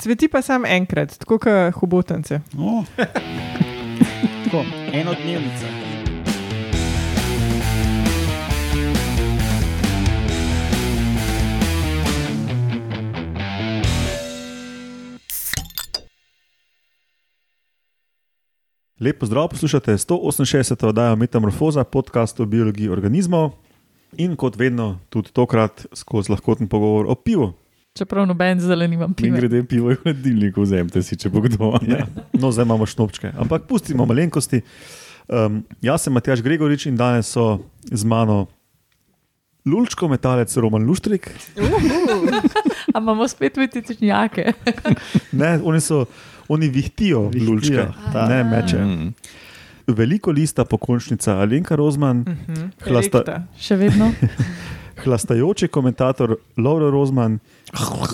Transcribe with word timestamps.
Cveti 0.00 0.28
pa 0.28 0.42
samo 0.42 0.66
enkrat, 0.66 1.18
tako 1.18 1.38
kot 1.38 1.74
hobotence. 1.74 2.40
Oh. 2.58 2.84
Tako, 4.44 4.64
enodnevnica. 4.92 5.66
Lepo 19.00 19.26
zdrav, 19.26 19.48
poslušate 19.48 19.92
168. 19.92 20.86
oddajo 20.86 21.16
Metamorfoza, 21.16 21.84
podcast 21.84 22.40
o 22.40 22.46
biologiji 22.46 22.88
organizmov 22.88 23.50
in 24.16 24.36
kot 24.36 24.56
vedno, 24.56 24.98
tudi 25.08 25.32
tokrat 25.32 25.86
skozi 25.92 26.32
lahkoten 26.32 26.68
pogovor 26.68 27.06
o 27.08 27.14
pivu. 27.14 27.52
Čeprav 27.92 28.26
noben 28.26 28.60
zelen 28.60 28.92
imam 28.92 29.10
Mi 29.10 29.14
piva. 29.16 29.36
grede 29.36 29.64
pivo 29.64 29.88
v 29.88 29.96
hladilniku, 29.96 30.62
vzemite 30.62 31.02
si, 31.02 31.16
če 31.16 31.28
bo 31.28 31.40
kdo. 31.40 31.72
Ja. 31.82 32.06
No, 32.32 32.48
zdaj 32.48 32.64
imamo 32.64 32.86
šnopčke, 32.86 33.32
ampak 33.34 33.66
pustimo 33.66 34.06
malenkosti. 34.06 34.62
Um, 35.26 35.60
jaz 35.80 36.02
sem 36.02 36.12
Matjaš 36.12 36.40
Gregorič 36.40 36.86
in 36.86 36.96
danes 36.96 37.26
so 37.28 37.58
z 37.84 38.04
mano 38.04 38.46
Lulčko, 39.62 40.08
metalec 40.08 40.54
Roman 40.56 40.82
Luštrik. 40.82 41.28
A 42.88 42.98
imamo 42.98 43.28
spet 43.28 43.56
vitičnjake. 43.56 44.52
Ne, 45.32 45.58
oni, 45.60 45.80
so, 45.80 46.06
oni 46.48 46.68
vihtijo, 46.68 47.28
Vihtijo, 47.28 47.44
Lulčke, 47.44 47.84
ta. 48.12 48.26
ne 48.26 48.44
meče. 48.44 48.78
Mm. 48.78 49.12
Veliko 49.88 50.30
lista 50.30 50.64
pokončnica 50.64 51.36
Alenka 51.36 51.76
Rozman, 51.76 52.24
Hlasta- 52.80 53.20
Elekta. 53.20 53.36
Še 53.58 53.76
vedno. 53.76 54.10
hlastajoči 55.04 55.68
komentator 55.68 56.36
Laura 56.56 56.90
Rozman 56.90 57.38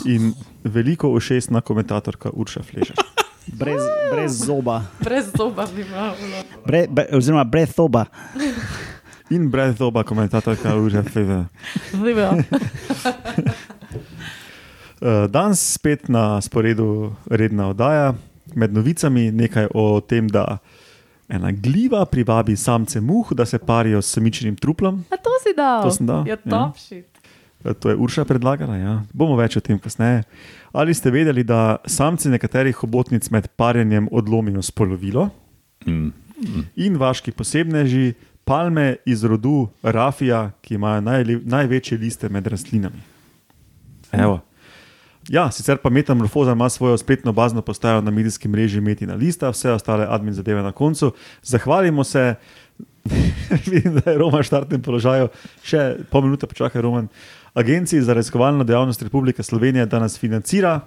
in 0.06 0.32
veliko 0.64 1.08
ušesna 1.10 1.60
komentatorka 1.60 2.30
Urša 2.32 2.62
Fležer. 2.62 2.96
Brez, 3.46 3.82
brez 4.12 4.44
zoba, 4.46 4.82
Brez 5.00 5.26
zoba 5.36 5.66
bi 5.76 5.82
imel. 5.82 6.14
Bre, 6.66 6.86
bre, 6.90 7.06
oziroma 7.12 7.44
brez 7.44 7.76
zoba. 7.76 8.04
In 9.30 9.50
brez 9.50 9.76
doba 9.78 10.02
komentatorka 10.02 10.76
Urša. 10.76 11.02
Zdivo. 11.92 12.34
Uh, 15.00 15.26
Danes 15.34 15.74
spet 15.74 16.08
na 16.08 16.40
sporedu 16.40 17.12
redna 17.30 17.68
oddaja, 17.68 18.14
med 18.54 18.74
novicami 18.74 19.30
nekaj 19.30 19.66
o 19.74 20.00
tem, 20.00 20.28
da 20.28 20.58
ena 21.28 21.50
gliva 21.52 22.04
privabi 22.04 22.56
samce 22.56 23.00
muh, 23.00 23.32
da 23.32 23.44
se 23.44 23.58
parijo 23.58 23.98
s 23.98 24.10
semičnim 24.10 24.56
truplom. 24.56 25.04
A 25.10 25.16
to 25.16 25.30
si 25.38 25.52
dal? 25.52 25.82
To 25.82 25.90
sem 25.90 26.06
dal, 26.06 26.22
Je 26.22 26.30
ja. 26.32 26.36
top 26.38 26.78
shit. 26.78 27.06
Eh, 27.64 27.74
To 27.74 27.88
je 27.88 27.96
Urša 27.96 28.24
predlagala, 28.24 28.76
ja. 28.76 29.02
bomo 29.12 29.36
več 29.36 29.56
o 29.56 29.60
tem 29.60 29.78
kasneje. 29.78 30.22
Ali 30.72 30.94
ste 30.94 31.10
vedeli, 31.10 31.42
da 31.42 31.76
samci 31.84 32.28
nekaterih 32.28 32.76
hobotnic 32.76 33.30
med 33.30 33.48
parjenjem 33.50 34.08
odlomijo 34.12 34.62
spolovilo 34.62 35.30
Mm. 35.86 36.12
in 36.76 36.96
vaški 36.96 37.32
posebneži, 37.32 38.14
palme 38.44 38.96
iz 39.04 39.24
rodu 39.24 39.68
Rafija, 39.82 40.50
ki 40.60 40.74
imajo 40.74 41.00
najle, 41.00 41.40
največje 41.44 41.98
liste 41.98 42.28
med 42.28 42.46
rastlinami. 42.46 43.00
Evo. 44.12 44.40
Ja, 45.28 45.50
sicer 45.50 45.76
pa 45.82 45.90
Metamorfoza 45.90 46.52
ima 46.52 46.68
svojo 46.68 46.98
spletno 46.98 47.32
bazno 47.32 47.62
postajo 47.62 48.00
na 48.00 48.10
medijskem 48.10 48.50
mreži 48.50 48.80
Metina 48.80 49.14
Lista, 49.14 49.50
vse 49.50 49.70
ostale 49.70 50.06
admin 50.08 50.34
zadeve 50.34 50.62
na 50.62 50.72
koncu. 50.72 51.12
Zahvalimo 51.42 52.04
se, 52.04 52.34
vidim, 53.66 53.94
da 53.94 54.10
je 54.10 54.18
Roman 54.18 54.40
v 54.40 54.46
štartnem 54.46 54.82
položaju, 54.82 55.28
še 55.62 55.96
pol 56.10 56.22
minute 56.28 56.46
počakaj, 56.46 56.82
Roman. 56.82 57.08
Agenciji 57.54 58.02
za 58.02 58.14
raziskovalno 58.14 58.64
dejavnost 58.64 59.02
Republike 59.02 59.42
Slovenije, 59.42 59.86
da 59.86 59.98
nas 59.98 60.18
financira 60.18 60.80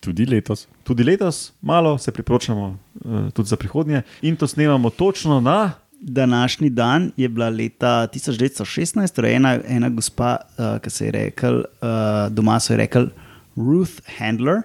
Tudi 0.00 0.26
letos. 0.26 0.68
tudi 0.84 1.04
letos, 1.04 1.52
malo 1.62 1.98
se 1.98 2.12
priporočamo 2.12 2.78
uh, 3.04 3.30
tudi 3.32 3.48
za 3.48 3.56
prihodnje. 3.56 4.02
In 4.22 4.36
to 4.36 4.46
snemamo 4.46 4.90
točno 4.90 5.40
na 5.40 5.72
Današnji 6.00 6.70
dan 6.70 7.10
je 7.16 7.28
bila 7.28 7.48
leta 7.48 8.08
1916 8.14 9.20
rojena 9.20 9.58
ena 9.68 9.88
gospa, 9.88 10.36
uh, 10.36 10.80
ki 10.80 10.90
se 10.90 11.04
je 11.04 11.10
rekel, 11.10 11.56
uh, 11.56 12.32
doma 12.32 12.60
so 12.60 12.72
jo 12.72 12.76
rekli 12.76 13.08
Ruth 13.56 14.00
Handler, 14.18 14.62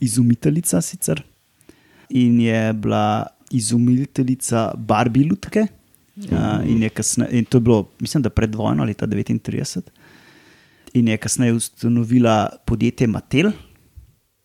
izumiteljica 0.00 0.80
sicer. 0.80 1.22
In 2.08 2.40
je 2.40 2.72
bila 2.72 3.26
izumiteljica 3.50 4.72
Barbie 4.76 5.26
Lutke. 5.30 5.66
Uh, 6.16 6.62
in, 6.66 6.82
je 6.82 6.88
kasne, 6.94 7.26
in 7.30 7.44
to 7.44 7.58
je 7.58 7.60
bilo, 7.60 7.88
mislim, 7.98 8.22
da 8.22 8.30
pred 8.30 8.54
vojno, 8.54 8.84
leta 8.84 9.06
1939. 9.06 9.80
In 10.94 11.08
je 11.08 11.16
kasneje 11.16 11.52
ustanovila 11.52 12.48
podjetje 12.66 13.06
Mattel. 13.06 13.50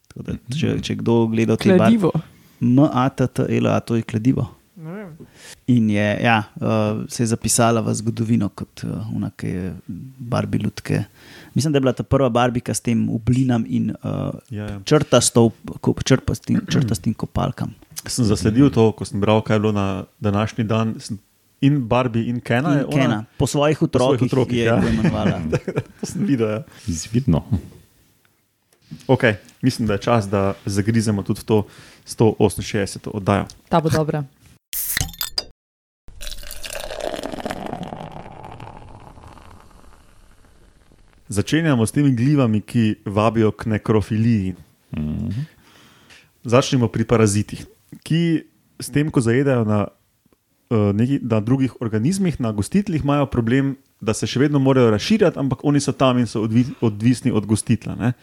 Tako 0.08 0.24
Da, 0.26 0.34
če, 0.58 0.80
če 0.82 0.96
kdo 0.96 1.28
gleda 1.30 1.58
te 1.58 1.76
Kladivo. 1.78 2.12
M-A-T-T-L-A, 2.60 3.80
to 3.80 3.96
je 3.96 4.02
kladivo. 4.04 4.48
In 5.68 5.90
je, 5.90 6.08
ja, 6.24 6.44
uh, 6.56 7.04
se 7.08 7.24
je 7.24 7.28
zapisala 7.28 7.82
v 7.82 7.94
zgodovino 7.94 8.50
kot 8.50 8.84
uh, 8.84 9.12
unake 9.16 9.74
Barbie 10.18 10.64
lutke. 10.64 11.04
Mislim, 11.60 11.74
da 11.74 11.78
je 11.78 11.82
bila 11.82 11.94
ta 11.94 12.04
prva 12.04 12.30
barbika 12.30 12.74
s 12.74 12.80
tem 12.80 13.10
oblinam 13.10 13.66
in 13.68 13.90
uh, 13.92 14.32
Ja, 14.50 14.64
ja. 14.66 14.80
črtastim, 14.86 15.52
črpastim, 16.06 16.62
črtastim 16.72 17.14
kopalkam. 17.14 17.74
Sem 18.08 18.24
zasledil 18.26 18.72
to, 18.72 18.92
ko 18.96 19.04
sem 19.04 19.20
bral, 19.20 19.42
kaj 19.44 19.60
je 19.60 19.60
bilo 19.60 19.74
na 19.76 20.06
današnji 20.24 20.64
dan. 20.64 20.96
Sem 21.04 21.20
in 21.62 21.82
Barbie, 21.88 22.30
in 22.30 22.40
Kena. 22.40 22.80
In 22.80 22.86
ona? 22.88 22.96
Kena, 22.96 23.20
po 23.38 23.48
svojih 23.48 23.82
otrokih, 23.82 24.32
otrokih, 24.32 24.58
je 24.58 24.66
ja. 24.72 24.80
imenovala. 24.80 25.42
To 26.00 26.08
sem 26.08 26.24
videl. 26.24 26.48
Ja. 26.48 26.64
Izvidno. 26.88 27.44
Okay, 29.08 29.36
mislim, 29.62 29.88
da 29.88 30.00
je 30.00 30.06
čas, 30.08 30.30
da 30.30 30.54
zagrizemo 30.66 31.24
tudi 31.24 31.44
to 31.44 31.66
168. 32.08 33.10
oddajo. 33.14 33.52
Ta 33.70 33.82
bo 33.82 33.90
dobra. 33.90 34.24
Začenjamo 41.30 41.86
s 41.86 41.94
temi 41.94 42.12
glivami, 42.18 42.62
ki 42.62 43.06
vabijo 43.06 43.52
k 43.52 43.70
nekrofiliji. 43.70 44.56
Mm. 44.98 45.46
Začnemo 46.44 46.90
pri 46.90 47.06
parazitih, 47.06 47.66
ki 48.02 48.50
s 48.82 48.90
tem, 48.90 49.12
ko 49.14 49.22
zajedajo 49.22 49.62
na, 49.68 49.86
uh, 50.74 50.90
neki, 50.96 51.20
na 51.22 51.38
drugih 51.38 51.78
organizmih, 51.82 52.40
na 52.42 52.50
gostiteljih, 52.52 53.06
imajo 53.06 53.30
problem, 53.30 53.76
da 54.02 54.16
se 54.16 54.26
še 54.26 54.40
vedno 54.40 54.60
morajo 54.64 54.90
razširjati, 54.96 55.38
ampak 55.38 55.62
oni 55.68 55.82
so 55.84 55.94
tam 55.94 56.18
in 56.18 56.26
so 56.26 56.42
odvi, 56.48 56.66
odvisni 56.82 57.32
od 57.36 57.46
gostitla. 57.46 57.94
Ne? 58.00 58.14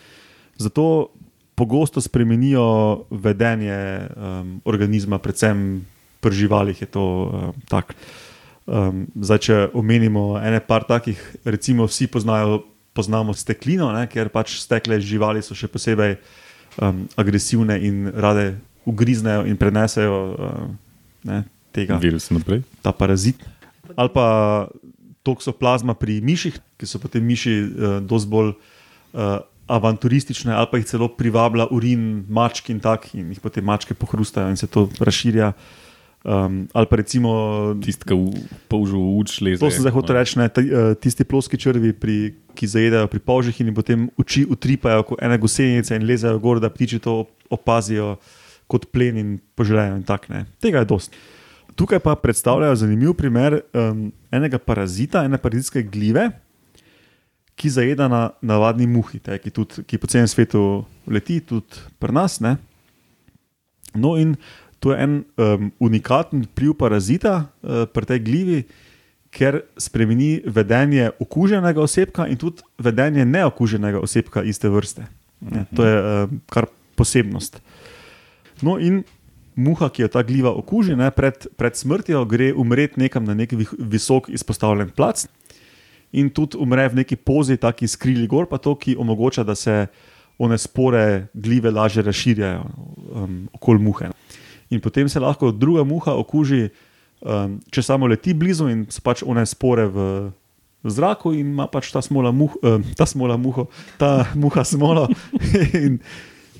Zato 0.58 1.12
pogosto 1.54 2.00
spremenijo 2.00 3.06
vedenje 3.10 3.76
um, 4.08 4.60
organizma, 4.64 5.18
predvsem 5.22 5.84
pri 6.20 6.34
živalih 6.34 6.80
je 6.80 6.88
to 6.90 7.04
um, 7.04 7.52
tako. 7.68 7.94
Um, 8.66 9.04
zdaj, 9.14 9.38
če 9.46 9.56
omenimo 9.78 10.40
ene 10.42 10.58
par 10.58 10.88
takih, 10.88 11.20
recimo 11.46 11.86
vsi 11.86 12.08
poznajo, 12.10 12.64
poznamo 12.96 13.34
steklino, 13.36 13.90
ne, 13.92 14.06
ker 14.08 14.32
pač 14.32 14.56
stekle 14.62 14.96
živali 15.04 15.44
so 15.44 15.52
še 15.52 15.68
posebej 15.68 16.16
um, 16.80 17.04
agresivne 17.20 17.76
in 17.84 18.08
rade 18.14 18.54
ugriznejo 18.88 19.44
in 19.50 19.58
prenesejo 19.60 20.16
um, 20.16 20.72
ne, 21.28 21.42
tega, 21.76 22.00
Virus 22.00 22.30
naprej. 22.32 22.64
ta 22.80 22.94
parazit. 22.96 23.44
Ali 23.94 24.10
pa 24.14 24.26
toksoplazma 25.26 25.94
pri 25.98 26.22
miših, 26.24 26.56
ki 26.78 26.86
so 26.88 27.02
potem 27.02 27.24
miši 27.26 27.54
uh, 27.60 27.98
dosti 28.00 28.30
bolj 28.30 28.54
uh, 28.54 29.42
avanturistične, 29.66 30.54
ali 30.54 30.68
pa 30.70 30.78
jih 30.78 30.86
celo 30.86 31.08
privablja 31.10 31.66
urin 31.74 32.24
mačk 32.30 32.70
in 32.70 32.78
tak, 32.80 33.10
in 33.18 33.34
jih 33.34 33.42
potem 33.42 33.66
mačke 33.66 33.94
pohrustajo 33.98 34.50
in 34.50 34.56
se 34.56 34.70
to 34.70 34.86
razširja. 35.02 35.52
Um, 36.26 36.66
ali 36.74 36.86
pa 36.90 36.96
recimo 36.98 37.30
Tisti, 37.78 38.02
ki 38.02 38.16
polžu 38.66 38.98
uč 38.98 39.38
leze. 39.46 39.62
To 39.62 39.70
sem 39.70 39.84
zdaj 39.84 39.94
hotel 39.94 40.16
reči, 40.18 40.40
ne, 40.40 40.50
eh, 40.50 40.94
tisti 40.98 41.22
ploski 41.22 41.54
črvi, 41.54 41.92
pri, 41.94 42.34
ki 42.58 42.66
zajedajo 42.66 43.06
pri 43.06 43.20
polžih 43.22 43.60
in 43.62 43.70
potem 43.70 44.08
oči 44.18 44.42
utripajo 44.42 45.04
kot 45.06 45.22
ene 45.22 45.38
gosenice 45.38 45.94
in 45.94 46.02
lezajo 46.02 46.42
gor, 46.42 46.58
da 46.58 46.66
ptiči 46.66 46.98
to 46.98 47.28
opazijo 47.46 48.16
kot 48.66 48.90
plen 48.90 49.22
in 49.22 49.30
požrejo. 49.54 49.94
In 49.94 50.02
tak, 50.02 50.26
ne. 50.26 50.50
Tega 50.58 50.82
je 50.82 50.90
dost. 50.90 51.14
Tukaj 51.78 52.02
pa 52.02 52.16
predstavljajo 52.18 52.74
zanimiv 52.82 53.14
primer 53.14 53.60
um, 53.70 54.10
enega 54.34 54.58
parazita, 54.58 55.22
ene 55.22 55.38
parazitske 55.38 55.86
glive, 55.86 56.26
ki 57.54 57.70
zajeda 57.70 58.10
na 58.10 58.22
navadni 58.42 58.90
muhi, 58.90 59.22
te, 59.22 59.38
ki, 59.38 59.54
tudi, 59.54 59.86
ki 59.86 60.02
po 60.02 60.10
celem 60.10 60.26
svetu 60.26 60.82
leti, 61.06 61.38
tudi 61.38 61.86
pri 62.02 62.18
nas. 62.18 62.40
Ne. 62.42 62.56
No, 63.94 64.16
in 64.18 64.34
to 64.80 64.92
je 64.92 65.02
en 65.02 65.24
um, 65.36 65.70
unikaten 65.78 66.44
vpliv 66.44 66.76
parazita 66.78 67.36
uh, 67.62 67.84
pri 67.90 68.08
tej 68.08 68.20
glivi, 68.24 68.58
ker 69.36 69.60
spremeni 69.76 70.40
vedenje 70.46 71.10
okuženega 71.20 71.82
osebka 71.82 72.28
in 72.30 72.38
tudi 72.40 72.64
vedenje 72.78 73.26
neokuženega 73.28 74.00
osebka 74.00 74.44
iste 74.46 74.70
vrste. 74.72 75.08
Ne, 75.40 75.66
to 75.76 75.84
je 75.84 75.96
um, 76.00 76.40
kar 76.48 76.70
posebnost. 76.96 77.60
No, 78.64 78.78
in 78.80 79.02
muha, 79.56 79.90
ki 79.92 80.06
jo 80.06 80.12
ta 80.12 80.22
gliva 80.24 80.52
okuži, 80.56 80.96
ne, 80.96 81.10
pred, 81.12 81.48
pred 81.56 81.76
smrtjo 81.76 82.24
gre 82.28 82.52
umreti 82.56 83.00
nekam 83.00 83.24
na 83.24 83.36
neki 83.36 83.58
visok 83.78 84.30
izpostavljen 84.32 84.92
plac 84.96 85.26
in 86.16 86.30
tudi 86.30 86.56
umre 86.60 86.86
v 86.88 87.02
neki 87.02 87.16
pozi, 87.16 87.58
taki 87.60 87.88
skrili 87.88 88.26
gor, 88.30 88.46
pa 88.48 88.60
to, 88.62 88.76
ki 88.78 88.96
omogoča, 88.96 89.44
da 89.44 89.54
se 89.54 89.86
one 90.38 90.58
spore 90.58 91.26
gljive 91.34 91.70
lažje 91.70 92.02
razširjajo 92.02 92.62
um, 92.64 93.48
okoli 93.52 93.82
muhe. 93.82 94.10
In 94.70 94.80
potem 94.82 95.08
se 95.08 95.20
lahko 95.22 95.52
druga 95.52 95.84
muha 95.84 96.16
okuži, 96.18 96.68
um, 97.20 97.60
če 97.70 97.82
samo 97.82 98.08
leti 98.10 98.34
blizu 98.34 98.68
in 98.72 98.86
so 98.90 99.04
pač 99.04 99.22
one 99.26 99.46
spore 99.46 99.86
v 99.86 100.08
v 100.86 100.90
zraku 100.90 101.34
in 101.34 101.50
ima 101.50 101.66
pač 101.66 101.90
ta 101.90 102.02
smola, 102.04 102.30
muh, 102.30 102.54
uh, 102.62 102.78
ta 102.94 103.06
smola 103.10 103.34
muho, 103.36 103.66
ta 103.98 104.28
muha 104.38 104.62
smolo 104.62 105.08
in, 105.74 105.98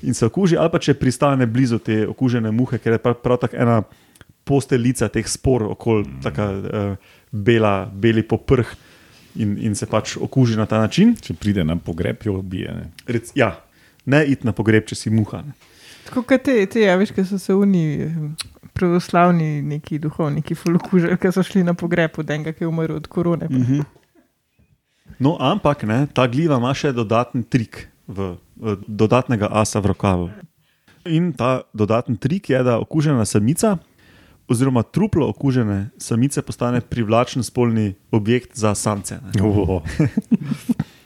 in 0.03 0.17
se 0.17 0.27
okuži, 0.27 0.57
ali 0.59 0.73
pa 0.73 0.81
če 0.83 0.97
pristane 0.99 1.47
blizu 1.47 1.79
te 1.79 2.01
okužene 2.07 2.51
muhe, 2.51 2.79
ker 2.83 2.97
je 2.97 3.03
prav, 3.03 3.15
prav 3.23 3.39
tako 3.45 3.55
ena 3.55 3.77
posteljica 4.47 5.07
teh 5.11 5.27
spor 5.27 5.69
okoli 5.71 6.19
taka 6.23 6.49
uh, 6.51 7.15
bela, 7.31 7.87
beli 7.87 8.23
poprh 8.23 8.75
in, 9.39 9.55
in 9.69 9.75
se 9.75 9.87
pač 9.87 10.17
okuži 10.19 10.59
na 10.59 10.67
ta 10.67 10.81
način. 10.83 11.15
Če 11.15 11.35
pride 11.39 11.63
na 11.67 11.77
pogreb, 11.79 12.23
jo 12.25 12.39
ubije. 12.41 12.75
Ne? 12.75 12.91
Rec, 13.07 13.31
ja, 13.37 13.53
ne 14.07 14.23
iti 14.27 14.47
na 14.47 14.55
pogreb, 14.55 14.87
če 14.87 14.95
si 14.95 15.13
muha. 15.13 15.43
Ne. 15.45 15.55
Tako 16.07 16.23
kot 16.23 16.43
te, 16.47 16.55
te 16.71 16.81
ja, 16.85 16.95
veš, 16.99 17.11
ki 17.15 17.25
so 17.27 17.39
se 17.41 17.55
oni 17.55 17.83
pravoslavni, 18.77 19.61
neki 19.61 19.99
duhovniki, 19.99 20.55
fulukužili, 20.55 21.17
ki 21.19 21.31
so 21.33 21.43
šli 21.43 21.65
na 21.67 21.73
pogreb 21.77 22.17
od 22.17 22.29
enega, 22.29 22.53
ki 22.55 22.63
je 22.63 22.69
umrl 22.69 22.95
od 22.95 23.07
korone. 23.07 23.47
Mm 23.49 23.63
-hmm. 23.63 23.85
No, 25.19 25.37
ampak 25.39 25.83
ne, 25.83 26.07
ta 26.13 26.27
gljiva 26.27 26.57
ima 26.57 26.73
še 26.73 26.91
dodaten 26.93 27.43
trik, 27.43 27.87
v, 28.07 28.35
dodatnega 28.87 29.49
asa 29.51 29.79
v 29.79 29.85
rokavu. 29.85 30.29
In 31.05 31.33
ta 31.33 31.61
dodaten 31.73 32.17
trik 32.17 32.49
je, 32.49 32.63
da 32.63 32.79
okužena 32.79 33.25
samica, 33.25 33.77
oziroma 34.47 34.83
truplo 34.83 35.27
okužene 35.27 35.89
samice, 35.97 36.41
postane 36.41 36.81
privlačen 36.81 37.43
spolni 37.43 37.95
objekt 38.11 38.57
za 38.57 38.75
samce. 38.75 39.19
Ne. 39.33 39.41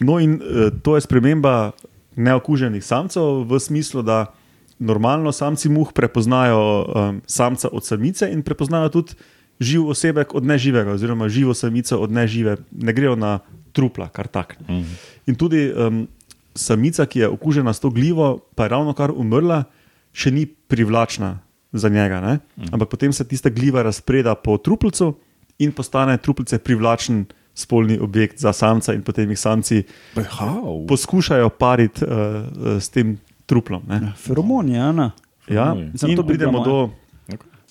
No, 0.00 0.20
in 0.22 0.38
uh, 0.38 0.70
to 0.82 0.94
je 0.94 1.00
sprememba 1.00 1.72
neokuženih 2.18 2.82
samcev 2.84 3.46
v 3.46 3.60
smislu, 3.62 4.02
da 4.02 4.34
normalno 4.78 5.32
samci 5.32 5.70
muh 5.70 5.94
prepoznajo 5.94 6.58
um, 6.58 7.20
samca 7.26 7.70
od 7.72 7.86
samice 7.86 8.30
in 8.30 8.42
prepoznajo 8.42 8.88
tudi 8.88 9.18
živ 9.60 9.88
osebek 9.90 10.34
od 10.34 10.46
neživega, 10.46 10.94
oziroma 10.94 11.28
živo 11.28 11.54
samico 11.54 11.98
od 11.98 12.12
nežive, 12.14 12.56
ne 12.70 12.92
grejo 12.92 13.16
na 13.18 13.38
trupla, 13.72 14.08
kar 14.08 14.26
tak. 14.26 14.58
mm. 14.68 14.84
In 15.26 15.34
tudi 15.34 15.70
um, 15.70 16.06
samica, 16.54 17.06
ki 17.06 17.26
je 17.26 17.28
okužena 17.28 17.72
s 17.72 17.80
to 17.80 17.90
gljivo, 17.90 18.38
pa 18.54 18.66
je 18.66 18.74
ravno 18.74 18.94
kar 18.94 19.10
umrla, 19.10 19.64
še 20.14 20.30
ni 20.30 20.46
privlačna 20.46 21.38
za 21.72 21.88
njega. 21.88 22.20
Ne? 22.20 22.38
Ampak 22.72 22.88
potem 22.88 23.12
se 23.12 23.26
tista 23.28 23.50
gljiva 23.50 23.82
razpreda 23.82 24.34
po 24.34 24.56
truplcu 24.58 25.14
in 25.58 25.72
postane 25.72 26.16
truplce 26.18 26.58
privlačen 26.58 27.26
spolni 27.58 27.98
objekt 27.98 28.38
za 28.38 28.52
samca, 28.52 28.94
in 28.94 29.02
potem 29.02 29.30
jih 29.34 29.38
samci 29.38 29.82
How? 30.14 30.86
poskušajo 30.88 31.48
pariti 31.58 32.06
uh, 32.06 32.78
s 32.78 32.92
tem 32.94 33.16
truplom. 33.46 33.82
Ne? 33.88 34.12
Feromoni, 34.16 34.78
Ana. 34.78 35.10
Ja, 35.48 35.72
Feromoni. 35.72 35.98
Samo 35.98 36.12
in 36.12 36.16
to 36.16 36.22
bi 36.22 36.36
pridemo 36.36 36.62
do 36.64 36.78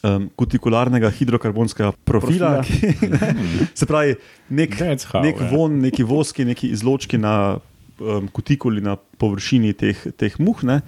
um, 0.03 0.29
kutikularnega 0.35 1.09
hidrokarbonskega 1.09 1.91
profila, 2.03 2.61
Profila. 2.61 2.97
ki, 2.99 3.75
se 3.79 3.85
pravi, 3.85 4.15
nek, 4.49 4.75
how, 4.77 5.23
nek 5.23 5.41
ja. 5.41 5.49
von, 5.51 5.79
neki 5.81 6.03
voski, 6.03 6.45
neki 6.45 6.71
izločki 6.75 7.19
na 7.21 7.57
um, 7.99 8.27
kutikuli, 8.27 8.81
na 8.83 8.97
površini 8.97 9.73
teh, 9.73 10.07
teh 10.17 10.39
muh. 10.39 10.63
Ne? 10.67 10.81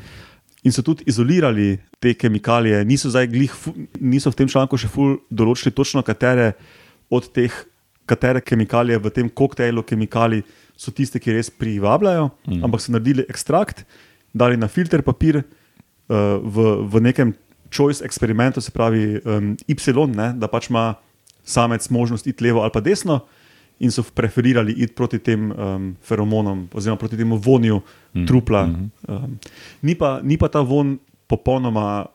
In 0.67 0.75
so 0.75 0.83
tudi 0.83 1.07
izolirali 1.07 1.77
te 2.03 2.13
kemikalije, 2.13 2.83
niso, 2.85 3.11
glih, 3.31 3.53
niso 3.99 4.31
v 4.31 4.39
tem 4.41 4.51
članku 4.51 4.79
še 4.79 4.91
ful 4.91 5.17
določili 5.31 5.71
točno, 5.75 6.03
katere 6.03 6.53
od 7.09 7.29
teh, 7.33 7.53
katere 8.09 8.41
kemikalije 8.41 8.97
v 8.97 9.11
tem 9.13 9.29
koktejlu 9.29 9.83
kemikalij 9.85 10.43
so 10.79 10.93
tiste, 10.95 11.19
ki 11.19 11.35
res 11.35 11.51
privabljajo, 11.51 12.29
mm. 12.47 12.63
ampak 12.65 12.81
so 12.81 12.93
naredili 12.95 13.25
ekstrakt, 13.29 13.83
dali 14.33 14.57
na 14.57 14.69
filter 14.71 15.03
papir 15.05 15.41
uh, 15.41 16.39
v, 16.39 16.69
v 16.89 17.03
nekem 17.03 17.33
choice 17.69 18.05
eksperimentu, 18.05 18.61
se 18.61 18.71
pravi 18.73 19.19
um, 19.25 19.53
Y, 19.67 20.07
ne, 20.15 20.31
da 20.39 20.47
pač 20.47 20.69
ima 20.71 20.95
samec 21.45 21.89
možnost 21.89 22.27
iti 22.27 22.43
levo 22.47 22.63
ali 22.63 22.73
pa 22.73 22.81
desno, 22.81 23.21
in 23.79 23.91
so 23.91 24.03
preferirali 24.03 24.75
iti 24.75 24.93
proti 24.93 25.19
tem 25.23 25.51
um, 25.51 25.95
feromonom, 26.03 26.67
oziroma 26.75 26.99
proti 26.99 27.17
temu 27.17 27.37
vonju 27.39 27.79
mm. 28.13 28.25
trupla. 28.27 28.65
Mm 28.67 28.91
-hmm. 29.07 29.23
um, 29.23 29.39
ni, 29.81 29.95
pa, 29.95 30.19
ni 30.23 30.37
pa 30.37 30.47
ta 30.47 30.61
von 30.61 30.99
popolnoma 31.27 32.05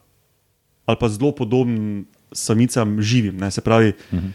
ali 0.87 0.97
pa 1.00 1.08
zelo 1.08 1.32
podoben 1.32 2.05
samicam 2.32 3.00
živim. 3.00 3.37
Ne, 3.37 3.50
se 3.50 3.61
pravi, 3.61 3.93
mm 4.12 4.19
-hmm. 4.19 4.31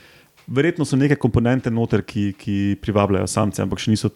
Verjetno 0.49 0.85
so 0.85 0.97
neke 0.97 1.17
komponente 1.19 1.71
noter, 1.71 2.03
ki, 2.05 2.33
ki 2.39 2.55
privabljajo 2.81 3.27
samce, 3.29 3.61
ampak 3.63 3.81
še 3.81 3.93
niso 3.93 4.11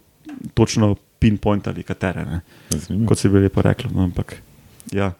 točno 0.58 0.94
pinpointali, 1.24 1.84
katere. 1.84 2.26
Ne 2.26 2.42
Zanimivo. 2.70 3.08
kot 3.08 3.20
se 3.20 3.30
bi 3.30 3.44
lepo 3.44 3.62
reklo. 3.62 3.92
No, 3.94 4.08
ampak, 4.08 4.36
ja. 4.92 5.14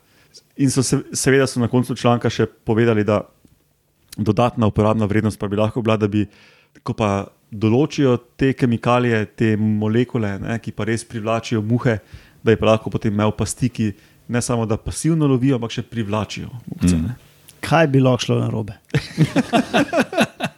In 0.58 0.72
so 0.72 0.84
se, 0.84 1.00
seveda 1.14 1.48
so 1.48 1.62
na 1.62 1.70
koncu 1.72 1.96
članka 1.96 2.30
še 2.30 2.48
povedali, 2.48 3.06
da 3.08 3.22
dodatna 4.18 4.68
uporabna 4.70 5.08
vrednost 5.10 5.40
pa 5.40 5.48
bi 5.48 5.58
lahko 5.58 5.82
bila, 5.82 5.98
da 5.98 6.08
bi, 6.08 6.26
ko 6.84 6.94
pa 6.98 7.26
določijo 7.54 8.18
te 8.38 8.54
kemikalije, 8.58 9.26
te 9.38 9.54
molekule, 9.58 10.38
ne, 10.42 10.58
ki 10.62 10.74
pa 10.74 10.88
res 10.90 11.06
privlačijo 11.06 11.62
muhe, 11.62 12.00
da 12.44 12.54
je 12.54 12.60
pa 12.60 12.74
lahko 12.74 12.92
potem 12.94 13.14
imel 13.14 13.32
pasti, 13.38 13.70
ki 13.70 13.92
ne 14.34 14.42
samo 14.42 14.66
da 14.66 14.78
pasivno 14.78 15.28
lovijo, 15.30 15.60
ampak 15.60 15.78
še 15.78 15.86
privlačijo 15.86 16.50
muhce. 16.50 16.96
Mm. 16.98 17.06
ne. 17.08 17.20
Kaj 17.64 17.88
bi 17.94 18.02
lahko 18.04 18.26
šlo 18.26 18.42
na 18.42 18.50
robe? 18.52 18.76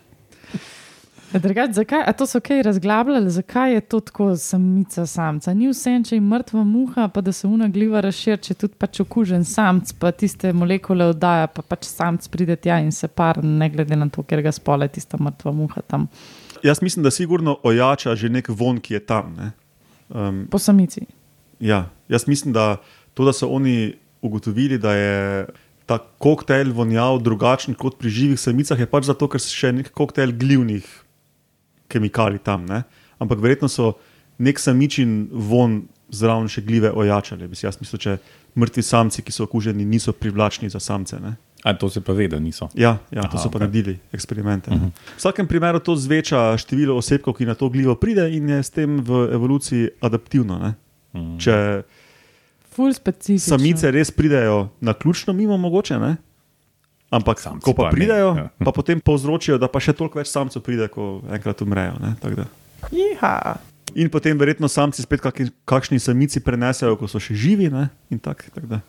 Drugač, 1.35 1.73
zakaj, 1.75 2.03
a 2.07 2.13
to 2.15 2.27
so 2.29 2.39
kaj 2.39 2.61
razglabljali, 2.63 3.29
zakaj 3.29 3.73
je 3.73 3.81
to 3.81 3.99
tako 3.99 4.29
samica 4.39 5.05
samca? 5.05 5.53
Ni 5.53 5.67
vse, 5.67 5.97
če 6.07 6.15
je 6.15 6.21
mrtva 6.23 6.63
muha, 6.63 7.09
pa 7.11 7.21
da 7.21 7.33
se 7.35 7.47
una 7.47 7.67
gliva 7.67 7.99
razširi, 8.05 8.39
če 8.47 8.55
tudi 8.61 8.79
pač 8.79 9.01
okužen 9.03 9.43
samc, 9.43 9.91
pa 9.99 10.13
tiste 10.15 10.53
molekule 10.55 11.09
oddaja, 11.11 11.51
pa 11.51 11.65
pač 11.65 11.89
samc 11.89 12.27
pride 12.31 12.55
tja 12.63 12.79
in 12.79 12.95
se 12.95 13.11
par, 13.11 13.43
ne 13.43 13.67
glede 13.73 13.99
na 13.99 14.07
to, 14.07 14.23
ker 14.23 14.45
ga 14.45 14.55
spole 14.55 14.87
tista 14.87 15.19
mrtva 15.19 15.51
muha 15.55 15.83
tam 15.83 16.07
Jaz 16.65 16.81
mislim, 16.81 17.03
da 17.03 17.11
sigurno 17.11 17.57
ojača 17.63 18.15
že 18.15 18.29
nek 18.29 18.49
von, 18.49 18.79
ki 18.79 18.93
je 18.93 18.99
tam. 18.99 19.35
Ne. 19.37 19.51
Um, 20.09 20.47
po 20.51 20.59
samici. 20.59 21.05
Ja, 21.59 21.89
jaz 22.09 22.27
mislim, 22.27 22.53
da 22.53 22.77
to, 23.13 23.25
da 23.25 23.33
so 23.33 23.47
oni 23.47 23.93
ugotovili, 24.21 24.77
da 24.77 24.93
je 24.93 25.45
ta 25.85 25.97
koktejl 26.17 26.73
vonjal 26.73 27.19
drugačen 27.21 27.75
kot 27.75 27.99
pri 27.99 28.09
živih 28.09 28.39
samicah, 28.39 28.79
je 28.79 28.85
pač 28.85 29.05
zato, 29.05 29.27
ker 29.27 29.41
so 29.41 29.53
še 29.53 29.71
nek 29.71 29.91
koktejl 29.93 30.33
glivnih 30.33 31.04
kemikalij 31.87 32.43
tam. 32.43 32.65
Ne? 32.65 32.83
Ampak 33.19 33.39
verjetno 33.39 33.69
so 33.69 33.93
nek 34.37 34.59
samičin 34.59 35.27
von 35.31 35.83
zraven 36.09 36.47
še 36.51 36.61
gljive 36.61 36.91
ojačali. 36.91 37.47
Bi 37.47 37.55
si 37.55 37.65
Jaz 37.65 37.79
mislim, 37.81 37.99
če 37.99 38.17
mrtvi 38.55 38.83
samci, 38.83 39.23
ki 39.25 39.33
so 39.35 39.47
okuženi, 39.47 39.85
niso 39.85 40.13
privlačni 40.13 40.69
za 40.69 40.79
samce. 40.79 41.19
Ne? 41.19 41.35
A 41.65 41.73
to 41.73 41.89
se 41.89 42.01
pa 42.01 42.13
ve, 42.13 42.27
da 42.29 42.39
niso. 42.39 42.69
Ja, 42.77 42.97
ja 43.11 43.25
to 43.25 43.37
Aha, 43.37 43.41
so 43.41 43.49
pa 43.49 43.57
ok. 43.57 43.65
naredili 43.65 43.97
eksperimente. 44.13 44.71
Uh 44.71 44.77
-huh. 44.77 44.91
V 45.15 45.17
vsakem 45.17 45.47
primeru 45.47 45.79
to 45.79 45.95
zveča 45.95 46.57
število 46.57 46.97
osebkov, 46.97 47.33
ki 47.33 47.45
na 47.45 47.55
to 47.55 47.69
glivo 47.69 47.95
pride 47.95 48.29
in 48.37 48.49
je 48.49 48.63
s 48.63 48.69
tem 48.69 49.01
v 49.01 49.33
evoluciji 49.33 49.89
adaptivno. 50.01 50.59
Ne? 50.59 50.73
Mm. 51.13 51.39
Če 51.39 51.83
Ful 52.71 52.93
specifično. 52.93 53.57
samice 53.57 53.91
res 53.91 54.11
pridejo 54.11 54.69
na 54.81 54.93
ključno, 54.93 55.33
mimo 55.33 55.57
mogoče, 55.57 55.99
ne? 55.99 56.17
Ampak 57.15 57.39
Samci 57.39 57.63
ko 57.63 57.71
pa, 57.71 57.87
pa 57.87 57.89
ne, 57.89 57.95
pridejo, 57.95 58.29
ja. 58.35 58.47
pa 58.59 58.71
potem 58.75 58.99
povzročijo, 58.99 59.55
da 59.61 59.71
pa 59.71 59.79
še 59.79 59.95
toliko 59.95 60.19
več 60.19 60.27
samcev 60.31 60.63
pride, 60.65 60.89
ko 60.91 61.23
enkrat 61.31 61.63
umrejo. 61.63 61.95
ne. 62.03 62.15
In 63.95 64.11
potem 64.11 64.35
verjetno 64.35 64.67
samci 64.67 65.05
spet 65.05 65.23
kakšni, 65.23 65.53
kakšni 65.63 66.01
samici 66.03 66.43
prenesejo, 66.43 66.97
ko 66.99 67.07
so 67.07 67.21
še 67.21 67.31
živi. 67.37 67.71
Ne? 67.71 67.87
in 68.11 68.19
Tak, 68.19 68.51
tak 68.51 68.67
da. 68.67 68.83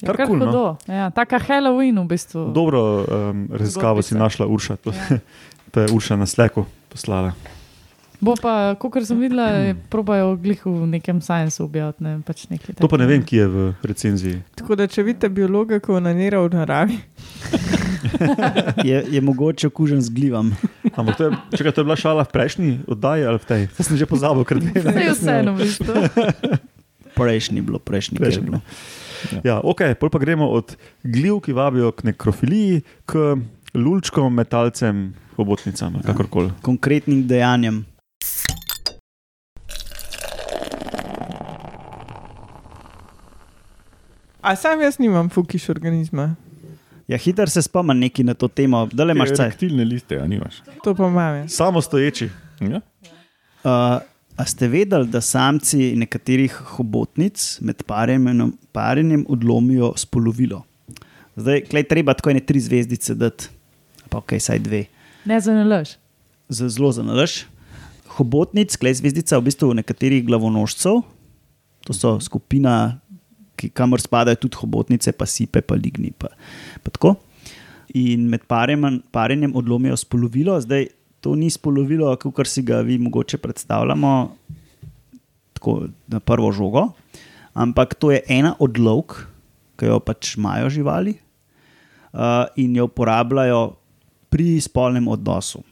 Ja, 0.00 0.10
Kar 0.10 0.16
kar 0.16 0.26
kul, 0.32 0.40
no. 0.40 0.80
Ja, 0.88 1.12
taka 1.12 1.38
Halloween 1.38 2.00
v 2.00 2.08
bistvu. 2.08 2.48
Dobro 2.56 3.04
um, 3.04 3.44
raziskavo 3.52 4.02
si 4.02 4.16
našla, 4.16 4.48
Urša. 4.48 4.80
To, 4.80 4.90
Ja. 4.96 5.20
to 5.72 5.84
je 5.84 5.92
Urša 5.94 6.16
na 6.18 6.26
sleku 6.26 6.66
poslala. 6.90 7.36
Bo 8.20 8.34
pa, 8.36 8.74
kot 8.76 9.00
sem 9.08 9.16
videla, 9.16 9.48
je 9.48 9.76
probajo 9.88 10.34
glih 10.36 10.60
v 10.66 10.86
nekem 10.92 11.22
science 11.24 11.62
objaviti. 11.62 12.04
Ne, 12.04 12.18
pač 12.26 12.44
nekaj 12.52 12.76
To 12.76 12.88
pa 12.88 13.00
ne 13.00 13.08
vem, 13.08 13.24
kje 13.24 13.40
je 13.40 13.48
v 13.48 13.68
recenziji. 13.80 14.42
Tako 14.60 14.76
da, 14.76 14.84
če 14.84 15.04
vidite 15.06 15.30
biologa, 15.32 15.80
ko 15.80 15.96
onanira 15.96 16.42
v 16.44 16.52
naravi, 16.52 16.98
Je, 18.84 19.04
je 19.10 19.20
mogoče 19.20 19.66
okužen 19.66 20.00
z 20.00 20.08
glivam. 20.10 20.56
Ampak 20.96 21.16
to 21.16 21.24
je, 21.24 21.30
čekaj, 21.56 21.72
to 21.72 21.80
je 21.80 21.84
bila 21.84 21.96
šala 21.96 22.24
v 22.24 22.32
prejšnji 22.32 22.70
oddaji 22.88 23.24
ali 23.24 23.38
v 23.38 23.46
tej? 23.46 23.62
Saj 23.76 23.84
sem 23.86 23.96
že 24.00 24.06
pozabil, 24.08 24.44
ker 24.44 24.56
ne 24.60 24.72
Saj 24.72 25.04
je 25.04 25.14
vseeno, 25.16 25.50
v 25.54 25.58
bistvu. 25.64 25.94
Prejšnji 27.20 27.60
bilo, 27.60 27.78
prejšnji, 27.82 28.16
Prejšnji. 28.16 28.44
bilo. 28.48 28.60
Ja, 29.44 29.60
ok, 29.60 29.92
pol 30.00 30.08
pa 30.08 30.16
gremo 30.16 30.48
od 30.48 30.72
gljiv, 31.04 31.44
ki 31.44 31.52
vabijo 31.52 31.92
k 31.92 32.08
nekrofiliji, 32.08 32.80
k 33.04 33.36
lulčkom, 33.76 34.32
metalcem, 34.32 35.12
hobotnicam, 35.36 36.00
ali 36.00 36.06
kakorkoli. 36.06 36.54
Konkretnim 36.64 37.26
dejanjem. 37.28 37.84
A 44.50 44.56
sam 44.56 44.80
jaz 44.80 44.98
nimam 44.98 45.28
fukiš 45.30 45.68
organizma, 45.68 46.34
Ja, 47.08 47.18
hiter 47.18 47.50
se 47.50 47.62
spomnim 47.62 47.98
neki 47.98 48.22
na 48.24 48.34
to 48.34 48.48
temo, 48.48 48.84
da 48.92 49.04
le 49.04 49.12
imaš 49.12 49.28
cajt. 49.28 49.40
Erektilne 49.40 49.84
liste, 49.84 50.14
a 50.18 50.26
nimaš. 50.26 50.60
to 50.84 50.94
pa 50.94 51.06
imam. 51.06 51.34
jaz. 51.36 51.52
Samo 51.52 51.80
stoječi. 51.82 52.28
Ja? 52.60 52.80
Uh, 53.64 54.02
A 54.36 54.44
ste 54.46 54.68
vedeli, 54.68 55.08
da 55.08 55.20
samci 55.20 55.96
nekaterih 55.96 56.52
hobotnic 56.52 57.58
med 57.60 57.82
parjenjem, 57.82 58.52
parjenjem 58.72 59.26
odlomijo 59.28 59.92
spolovilo? 59.96 60.62
Zdaj, 61.36 61.64
klej 61.68 61.84
treba 61.84 62.14
tako 62.14 62.30
ene 62.30 62.40
tri 62.40 62.60
zvezdice 62.60 63.14
dati, 63.14 63.48
pa 64.08 64.18
ok, 64.18 64.32
saj 64.40 64.58
dve. 64.58 64.84
Ne 65.24 65.40
za 65.40 65.52
nalaž. 65.52 65.90
za 66.48 66.68
zelo 66.68 66.92
za 66.92 67.02
nalaž. 67.02 67.42
Hobotnic, 68.16 68.76
klej 68.76 68.94
zvezdica, 68.94 69.38
v 69.38 69.42
bistvu 69.50 69.74
nekaterih 69.74 70.24
glavonožcev, 70.26 71.02
to 71.84 71.92
so 71.92 72.16
skupina, 72.20 73.00
ki, 73.60 73.70
kamor 73.76 74.00
spadajo 74.00 74.40
tudi 74.46 74.60
hobotnice, 74.60 75.12
pa 75.16 75.28
sipe, 75.28 75.60
pa 75.60 75.76
ligni. 75.76 76.12
Pa, 76.16 76.32
pa 76.80 76.92
tako. 76.94 77.16
In 77.98 78.28
med 78.30 78.46
parjem, 78.48 78.86
parjenjem 79.12 79.56
odlomijo 79.58 79.98
spolovilo, 79.98 80.56
zdaj 80.62 80.88
to 81.20 81.34
ni 81.36 81.50
spolovilo, 81.52 82.12
kot 82.16 82.48
si 82.48 82.62
ga 82.64 82.80
vi 82.86 82.96
mogoče 83.02 83.40
predstavljamo, 83.42 84.12
tako 85.58 85.90
na 86.08 86.20
prvo 86.20 86.52
žogo, 86.54 86.86
ampak 87.52 87.98
to 88.00 88.12
je 88.14 88.22
ena 88.30 88.54
od 88.62 88.78
lovk, 88.78 89.18
ki 89.80 89.90
jo 89.90 89.98
pač 90.04 90.36
imajo 90.36 90.70
živali 90.70 91.16
uh, 91.16 92.46
in 92.60 92.76
jo 92.76 92.86
uporabljajo 92.88 93.74
pri 94.30 94.60
spolnem 94.60 95.08
odnosu. 95.08 95.62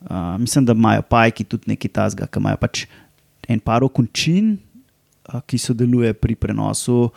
Uh, 0.00 0.38
mislim, 0.40 0.64
da 0.64 0.72
imajo 0.72 1.02
pajki 1.02 1.44
tudi 1.44 1.74
nekaj 1.74 1.92
tasga, 1.92 2.26
ki 2.26 2.40
imajo 2.40 2.60
pač 2.62 2.84
en 3.50 3.60
par 3.60 3.84
končin, 3.92 4.54
uh, 4.54 4.69
ki 5.46 5.58
sodeluje 5.58 6.12
pri 6.14 6.34
prenosu 6.34 7.10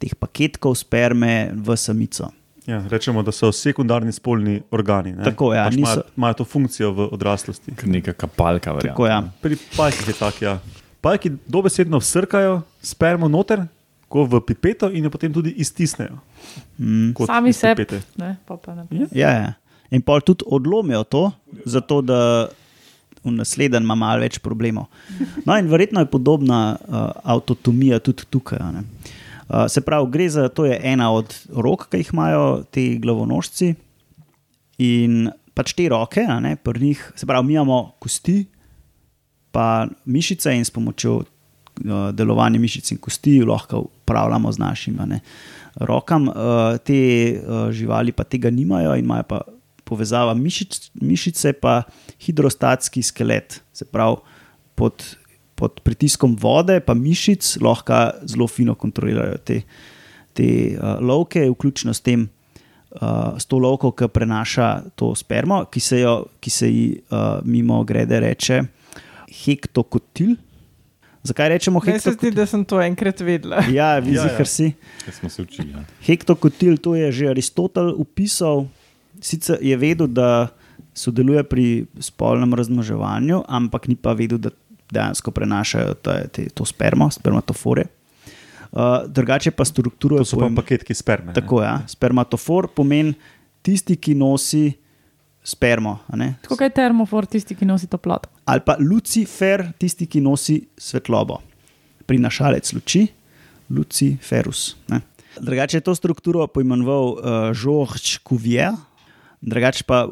teh 0.00 0.14
paketkov 0.16 0.74
sperme 0.80 1.52
v 1.52 1.76
samico. 1.76 2.30
Ja, 2.66 2.80
rečemo, 2.88 3.22
da 3.24 3.32
so 3.32 3.48
sekundarni 3.52 4.12
spolni 4.12 4.60
organi. 4.70 5.12
Ne? 5.16 5.24
Tako, 5.24 5.52
ja, 5.56 5.64
pač 5.66 5.74
niso- 5.76 6.00
imajo, 6.00 6.02
imajo 6.16 6.34
to 6.34 6.44
funkcijo 6.44 6.92
v 6.92 7.08
odraslosti. 7.12 7.72
Neka 7.84 8.12
kapalka, 8.12 8.72
verjamem. 8.72 8.94
Tako, 8.94 9.06
ja. 9.06 9.18
Pri 9.42 9.56
pajkih 9.76 10.08
je 10.08 10.14
tako. 10.14 10.44
Ja. 10.44 10.54
Pajki 11.00 11.32
dobesedno 11.48 11.98
vsrkajo 11.98 12.60
spermo 12.84 13.28
noter, 13.28 13.64
ko 14.10 14.24
v 14.26 14.40
pipeto 14.42 14.90
in 14.90 15.04
jo 15.04 15.10
potem 15.10 15.32
tudi 15.32 15.54
iztisnejo. 15.56 16.18
Mm. 16.78 17.14
Sami 17.26 17.52
sebi. 17.52 17.84
pipete. 17.84 18.02
Ne, 18.18 18.36
pa 18.46 18.56
pa 18.56 18.74
naprej. 18.74 19.08
Ja, 19.12 19.30
ja. 19.30 19.52
In 19.90 20.02
pol 20.02 20.20
tudi 20.20 20.44
odlomijo 20.46 21.02
to, 21.04 21.30
zato 21.64 22.00
da 22.02 22.48
v 23.24 23.34
naslednjem 23.36 23.84
ima 23.84 23.94
malo 23.94 24.24
več 24.24 24.38
problemov. 24.42 24.88
No, 25.44 25.56
in 25.58 25.68
verjetno 25.68 26.04
je 26.04 26.10
podobna 26.10 26.60
uh, 26.76 27.10
avtotomija 27.24 28.00
tudi 28.04 28.28
tukaj. 28.30 28.60
ne. 28.72 28.84
Uh, 29.50 29.66
se 29.68 29.80
pravi, 29.80 30.10
gre 30.10 30.28
za 30.30 30.48
to, 30.48 30.64
je 30.64 30.78
ena 30.82 31.10
od 31.12 31.34
rok, 31.52 31.88
ki 31.90 32.00
jih 32.00 32.12
imajo 32.14 32.64
ti 32.70 32.98
glavonožci. 33.02 33.74
In 34.80 35.28
pač 35.54 35.74
te 35.76 35.88
roke, 35.90 36.24
ne, 36.24 36.54
pri 36.56 36.80
njih, 36.80 37.02
se 37.16 37.26
pravi, 37.26 37.46
mi 37.46 37.58
imamo 37.58 37.96
kosti, 38.00 38.44
pa 39.52 39.86
mišice, 40.06 40.54
in 40.56 40.64
s 40.64 40.72
pomočjo 40.72 41.20
uh, 41.20 42.10
delovanja 42.16 42.60
mišic 42.62 42.94
in 42.94 43.00
kosti 43.02 43.40
lahko 43.44 43.84
upravljamo 43.90 44.52
z 44.52 44.58
našimi 44.58 45.20
rokami. 45.76 46.28
Uh, 46.28 46.78
te 46.84 47.00
uh, 47.36 47.70
živali 47.70 48.12
pa 48.12 48.24
tega 48.24 48.50
nimajo 48.50 48.94
in 48.96 49.04
imajo 49.04 49.22
pa 49.28 49.40
povezava 49.90 50.34
mišic, 50.38 50.78
mišice, 51.02 51.52
pa 51.58 51.82
hidrostatski 52.22 53.02
skelet. 53.02 53.58
Se 53.74 53.84
pravi, 53.84 54.22
pod, 54.78 55.04
pod 55.58 55.82
pritiskom 55.84 56.38
vode, 56.40 56.78
pa 56.80 56.94
mišic 56.94 57.56
lahko 57.64 58.04
zelo 58.30 58.48
fino 58.48 58.76
kontrolirajo 58.78 59.40
te, 59.44 59.62
te 60.38 60.50
uh, 60.76 60.98
lovke, 61.02 61.44
vključno 61.50 61.94
s 61.96 62.06
tem. 62.06 62.28
Uh, 62.90 63.36
s 63.38 63.46
to 63.46 63.60
lovko, 63.62 63.92
ki 63.94 64.08
prenaša 64.10 64.70
to 64.98 65.12
spermo, 65.14 65.62
ki 65.70 65.78
se, 65.82 66.00
jo, 66.02 66.14
ki 66.42 66.50
se 66.50 66.70
ji 66.70 66.86
uh, 66.98 67.38
mimo 67.46 67.84
grede 67.86 68.18
reče 68.24 68.64
hektokotil. 69.30 70.34
Zakaj 71.22 71.48
rečemo 71.48 71.80
se 71.80 71.86
zdi, 71.86 71.98
hektokotil? 71.98 72.34
da 72.34 72.46
sem 72.46 72.64
to 72.64 72.80
enkrat 72.80 73.20
vedela. 73.20 73.62
Ja, 73.70 73.98
vi 73.98 74.14
Ja, 74.14 74.22
ja. 74.22 74.28
zihar 74.28 74.46
si. 74.46 74.72
Kaj 75.04 75.14
smo 75.14 75.28
se 75.28 75.42
učili. 75.42 75.70
Ja. 75.70 75.84
Hektokotil, 76.06 76.78
to 76.78 76.94
je 76.96 77.12
že 77.12 77.28
Aristotel 77.28 77.92
upisal. 77.96 78.66
Sicer 79.20 79.58
je 79.60 79.76
vedel, 79.76 80.06
da 80.06 80.48
sodeluje 80.94 81.42
pri 81.44 81.66
spolnem 82.00 82.54
razmnoževanju, 82.54 83.42
ampak 83.48 83.88
ni 83.88 83.96
pa 83.96 84.12
vedel, 84.12 84.38
da 84.38 84.50
dejansko 84.90 85.30
prenašajo 85.30 85.94
te, 86.02 86.28
te, 86.32 86.48
to 86.50 86.64
spermo, 86.64 87.10
spermatofore. 87.10 87.84
Uh, 88.72 88.80
drugače 89.06 89.50
pa 89.50 89.64
strukturo 89.64 90.18
To 90.18 90.24
so 90.24 90.36
pa 90.36 90.44
pojem- 90.46 90.56
paketki 90.56 90.94
sperme. 90.94 91.32
Tako 91.34 91.60
je. 91.62 91.66
Ja. 91.66 91.80
Spermatofor 91.88 92.68
pomeni 92.74 93.14
tisti, 93.62 93.96
ki 93.96 94.14
nosi 94.14 94.72
spermo. 95.42 95.98
a 96.08 96.16
ne. 96.16 96.34
Tako 96.42 96.64
je 96.64 96.70
termofor, 96.70 97.26
tisti, 97.26 97.54
ki 97.54 97.64
nosi 97.64 97.86
toploto. 97.86 98.28
Ali 98.44 98.60
pa 98.66 98.76
Lucifer, 98.78 99.72
tisti, 99.78 100.06
ki 100.06 100.20
nosi 100.20 100.60
svetlobo. 100.78 101.38
Prinašalec 102.06 102.72
luči, 102.72 103.06
Luciferus. 103.70 104.76
ne. 104.88 105.00
Drugače 105.40 105.76
je 105.76 105.80
to 105.80 105.94
strukturo 105.94 106.46
poimenoval 106.46 107.04
uh, 107.04 107.18
Georges 107.54 108.18
Cuvier, 108.28 108.72
drugače 109.40 109.84
pa 109.88 110.04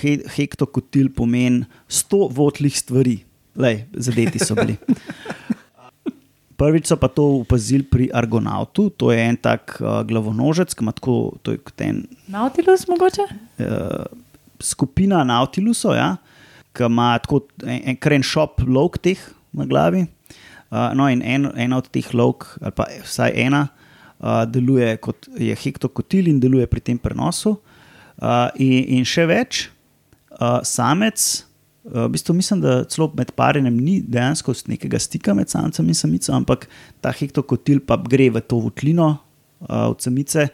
he, 0.00 0.18
hektokotil 0.36 1.10
pomeni 1.14 1.64
100 1.88 2.28
votlih 2.32 2.76
stvari, 2.78 3.18
Lej, 3.54 3.84
zadeti 3.94 4.40
so 4.42 4.56
bili. 4.58 4.74
Prvič 6.58 6.88
so 6.90 6.96
pa 6.98 7.06
to 7.06 7.22
opazili 7.42 7.84
pri 7.86 8.08
Argonautu, 8.14 8.88
to 8.90 9.12
je 9.12 9.18
en 9.22 9.36
tak 9.38 9.76
uh, 9.78 10.00
glavonožec, 10.06 10.74
ki 10.74 10.82
ima 10.82 10.94
tako, 10.94 11.36
en 11.78 12.02
Nautilus 12.30 12.86
mogoče? 12.90 13.26
uh, 13.62 14.06
skupina 14.58 15.22
Nautilusov, 15.26 15.94
ja, 15.94 16.16
ki 16.74 16.88
ima 16.88 17.12
tako 17.22 17.44
en, 17.62 17.94
en 17.94 17.98
kren 17.98 18.26
šop 18.26 18.64
lovk 18.66 18.98
teh 19.02 19.22
na 19.52 19.66
glavi. 19.70 20.06
Uh, 20.70 20.90
no, 20.98 21.06
in 21.10 21.22
en, 21.22 21.50
ena 21.54 21.78
od 21.78 21.90
teh 21.94 22.10
lovk, 22.14 22.56
ali 22.62 22.74
pa 22.74 22.88
vsaj 23.04 23.34
ena, 23.38 23.68
uh, 24.18 24.42
deluje 24.50 24.96
kot 25.02 25.30
je 25.38 25.54
hektokotil 25.54 26.30
in 26.30 26.42
deluje 26.42 26.66
pri 26.70 26.82
tem 26.82 26.98
prenosu. 26.98 27.54
Uh, 27.54 27.73
in, 28.60 28.98
in 28.98 29.08
še 29.08 29.26
več, 29.30 29.64
uh, 30.38 30.60
samec, 30.66 31.24
uh, 31.88 32.04
v 32.06 32.12
bistvu 32.14 32.36
mislim, 32.36 32.62
da 32.64 32.82
celo 32.90 33.10
med 33.16 33.32
parjenjem 33.36 33.76
ni 33.76 33.98
dejansko 34.00 34.54
nekega 34.70 35.00
stika 35.02 35.34
med 35.36 35.52
samcem 35.52 35.88
in 35.90 35.98
samico, 35.98 36.32
ampak 36.36 36.68
ta 37.04 37.12
hektokotil 37.14 37.82
pa 37.84 37.98
gre 38.00 38.30
v 38.34 38.44
to 38.44 38.62
votlino 38.64 39.14
uh, 39.14 39.90
od 39.90 40.04
samice. 40.04 40.48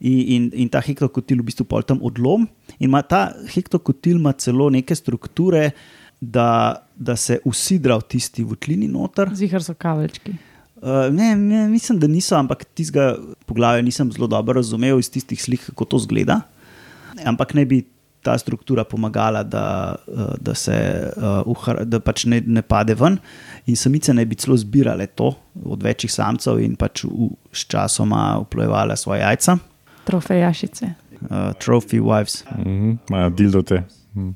In, 0.00 0.20
in, 0.32 0.44
in 0.56 0.68
ta 0.72 0.80
hektokotil 0.80 1.42
v 1.42 1.50
bistvu 1.50 1.66
pol 1.68 1.82
tam 1.84 1.98
odlom. 2.00 2.46
In 2.78 2.88
ima 2.88 3.02
ta 3.04 3.34
hektokotil 3.52 4.16
ima 4.16 4.32
celo 4.32 4.70
neke 4.72 4.96
strukture, 4.96 5.74
da, 6.20 6.86
da 6.96 7.16
se 7.16 7.36
usidra 7.48 7.98
v 8.00 8.06
tisti 8.08 8.44
votlini 8.44 8.88
noter. 8.88 9.28
Zihar 9.36 9.64
so 9.64 9.74
kavelčki. 9.76 10.32
Uh, 10.80 11.12
ne, 11.12 11.34
ne, 11.36 11.66
mislim, 11.68 11.98
da 12.00 12.08
niso, 12.08 12.32
ampak 12.38 12.64
tistega 12.72 13.12
poglavja 13.44 13.84
nisem 13.84 14.08
zelo 14.12 14.28
dobro 14.28 14.56
razumel 14.56 15.00
iz 15.00 15.10
tistih 15.12 15.40
slik, 15.40 15.66
kako 15.68 15.84
to 15.92 16.00
zgleda. 16.06 16.40
Ampak 17.26 17.54
ne 17.54 17.64
bi 17.64 17.80
ta 18.22 18.38
struktura 18.38 18.84
pomagala, 18.84 19.42
da, 19.42 19.96
uh, 20.06 20.34
da 20.40 20.54
se 20.54 20.76
uh, 21.16 21.74
da 21.84 22.00
pač 22.00 22.24
ne, 22.28 22.42
ne 22.46 22.62
pade 22.62 22.94
ven. 22.94 23.18
In 23.66 23.76
samice 23.76 24.14
naj 24.14 24.28
bi 24.28 24.38
celo 24.40 24.56
zbirale 24.60 25.06
to 25.06 25.32
od 25.64 25.82
večjih 25.82 26.12
samcev 26.12 26.60
in 26.60 26.76
pač 26.76 27.04
v, 27.04 27.30
s 27.52 27.64
časoma 27.70 28.38
uplojevale 28.42 28.96
svoje 28.96 29.24
jajca. 29.24 29.56
Trofejašice. 30.04 30.92
Uh, 31.20 31.50
trophy 31.60 32.00
wives. 32.00 32.44
Mhm, 32.58 32.92
Imajo 33.08 33.30
dildote. 33.30 33.82
Mhm. 34.14 34.30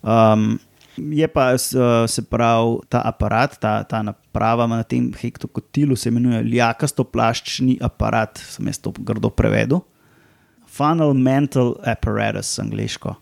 Um, 0.00 0.58
je 0.96 1.28
pa 1.28 1.58
se 1.58 2.22
pravi 2.22 2.78
ta 2.88 3.02
aparat, 3.04 3.58
ta, 3.60 3.84
ta 3.84 4.02
naprava 4.02 4.66
na 4.66 4.82
tem 4.82 5.12
hektokotilu 5.12 5.96
se 5.96 6.08
imenuje 6.08 6.42
ljakasto 6.42 7.04
plaščni 7.04 7.78
aparat, 7.80 8.38
sem 8.38 8.66
jaz 8.66 8.80
to 8.80 8.92
grdo 8.96 9.30
prevedel. 9.30 9.80
Funnel 10.80 11.12
mental 11.14 11.74
apparatus, 11.84 12.58
angliško. 12.58 13.14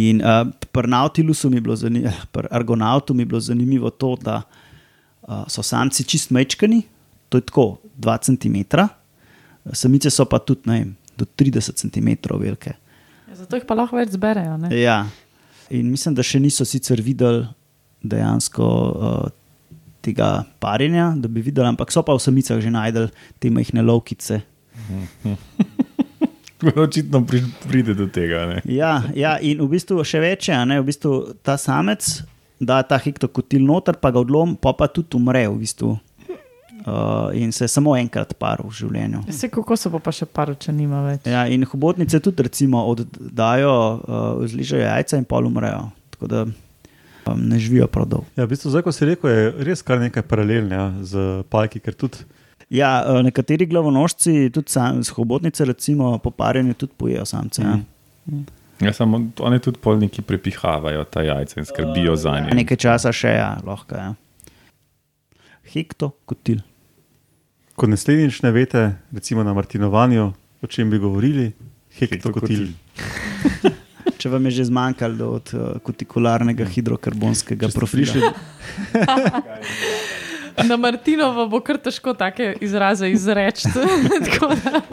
In 0.00 0.22
uh, 0.24 0.46
pri 0.72 0.88
Nautilusu 0.88 1.50
mi 1.50 1.56
je 1.56 1.60
bilo 1.60 1.76
zanimivo, 1.76 2.12
pri 2.32 2.48
Argonautu 2.50 3.14
mi 3.14 3.22
je 3.22 3.26
bilo 3.26 3.40
zanimivo 3.40 3.90
to, 3.90 4.16
da 4.22 4.42
uh, 5.22 5.44
so 5.48 5.62
samci 5.62 6.04
čist 6.04 6.30
mečkani, 6.30 6.82
to 7.28 7.38
je 7.38 7.44
tako 7.44 7.76
2 7.98 8.18
cm, 8.18 8.56
samice 9.72 10.10
so 10.10 10.24
pa 10.24 10.38
tudi 10.38 10.70
ne, 10.70 10.78
vem, 10.78 10.94
do 11.16 11.26
30 11.36 11.76
cm 11.76 12.08
velike. 12.40 12.72
Ja, 13.28 13.34
zato 13.34 13.60
jih 13.60 13.66
pa 13.68 13.76
lahko 13.76 14.00
več 14.00 14.14
zberejo. 14.16 14.56
Ne? 14.56 14.72
Ja. 14.80 15.04
In 15.70 15.90
mislim, 15.90 16.16
da 16.16 16.24
še 16.24 16.40
niso 16.40 16.64
sicer 16.64 17.02
videli 17.04 17.44
dejansko 18.00 18.64
uh, 18.64 19.28
tega 20.00 20.46
parjenja, 20.64 21.12
da 21.16 21.28
bi 21.28 21.44
videli, 21.44 21.68
ampak 21.68 21.92
so 21.92 22.00
pa 22.02 22.16
v 22.16 22.24
samicah 22.24 22.62
že 22.62 22.72
najdel 22.72 23.10
te 23.38 23.52
majhne 23.52 23.84
lovkice. 23.84 24.40
Očitno 26.84 27.22
pri- 27.26 27.46
pride 27.68 27.94
do 27.94 28.06
tega. 28.06 28.46
Ne? 28.46 28.60
Ja, 28.68 29.02
ja, 29.16 29.38
in 29.40 29.62
v 29.64 29.70
bistvu 29.76 30.04
še 30.04 30.20
več 30.20 30.50
je, 30.50 30.56
a 30.56 30.66
ne, 30.68 30.80
v 30.82 30.90
bistvu 30.90 31.38
ta 31.46 31.56
samec 31.60 32.22
da 32.60 32.82
ta 32.82 33.00
hektokotil 33.00 33.64
noter, 33.64 33.96
pa 33.96 34.12
ga 34.12 34.20
odlom, 34.20 34.54
pa 34.60 34.74
pa 34.76 34.88
tudi 34.92 35.16
umre 35.16 35.46
v 35.48 35.58
bistvu. 35.64 35.96
Uh, 36.80 37.28
in 37.36 37.52
se 37.52 37.66
samo 37.68 37.92
enkrat 37.96 38.32
paril 38.40 38.70
v 38.70 38.72
življenju. 38.72 39.18
Se 39.36 39.50
kako 39.52 39.76
se 39.76 39.90
bo 39.92 39.98
pa 40.00 40.12
še 40.16 40.24
par, 40.24 40.54
če 40.56 40.72
nima 40.72 41.02
več. 41.04 41.26
Ja, 41.28 41.44
in 41.44 41.66
hobotnice 41.68 42.22
tudi 42.24 42.46
recimo 42.46 42.86
oddajo, 42.88 43.74
uh, 44.00 44.40
zližajo 44.48 44.86
jajca 44.86 45.20
in 45.20 45.26
pol 45.28 45.48
umrejo. 45.50 45.90
Tako 46.16 46.30
da 46.32 46.44
pa 47.26 47.34
ne 47.36 47.60
živijo 47.60 47.88
prav 47.92 48.08
dolgo. 48.08 48.32
Ja, 48.32 48.46
v 48.46 48.54
bistvu, 48.54 48.72
zdaj, 48.72 48.84
ko 48.86 48.94
si 48.96 49.08
rekel, 49.10 49.28
je 49.28 49.50
res 49.68 49.84
kar 49.84 50.00
nekaj 50.00 50.24
paralelnega 50.24 50.86
z 51.04 51.26
pajki, 51.52 51.84
ker 51.84 51.98
tudi 52.00 52.24
Ja, 52.70 53.02
eh, 53.02 53.22
nekateri 53.22 53.66
glavonožci, 53.66 54.50
tudi 54.50 54.68
sam, 54.68 55.02
hobotnice, 55.06 55.64
recimo, 55.64 56.18
po 56.18 56.30
parjenju 56.30 56.76
tudi 56.76 56.92
pojejo 56.96 57.26
samce. 57.26 57.62
Ja. 57.62 57.78
Ja, 58.80 58.92
samo 58.92 59.28
oni 59.38 59.58
tudi 59.58 59.78
polniki 59.78 60.22
prepihavajo 60.22 61.04
ta 61.04 61.22
jajca 61.22 61.56
in 61.56 61.66
skrbijo 61.66 62.16
za 62.16 62.30
Ja, 62.30 62.40
njih. 62.40 62.54
nekaj 62.54 62.78
časa 62.78 63.12
še, 63.12 63.30
ja, 63.30 63.60
lahko. 63.60 63.96
Ja. 63.96 64.14
Hekto, 65.64 66.10
kotil. 66.24 66.62
Ko 67.74 67.86
naslednjič 67.86 68.42
ne 68.42 68.50
veste, 68.50 68.96
recimo 69.10 69.42
na 69.42 69.52
Martinovanju, 69.52 70.32
o 70.60 70.66
čem 70.66 70.90
bi 70.90 70.98
govorili, 70.98 71.52
hektokotil. 71.92 72.68
Če 74.18 74.28
vam 74.28 74.44
je 74.44 74.52
že 74.52 74.64
zmanjkalo 74.64 75.32
od 75.32 75.50
uh, 75.50 75.80
kutikularnega 75.80 76.66
hidrokarbonskega 76.66 77.66
Če 77.66 77.72
profila. 77.72 78.04
prišli- 78.04 78.30
Na 80.70 80.76
Martinovo 80.76 81.46
bo 81.48 81.60
kar 81.60 81.78
težko 81.78 82.14
take 82.14 82.54
izraze 82.60 83.10
izreči. 83.10 83.68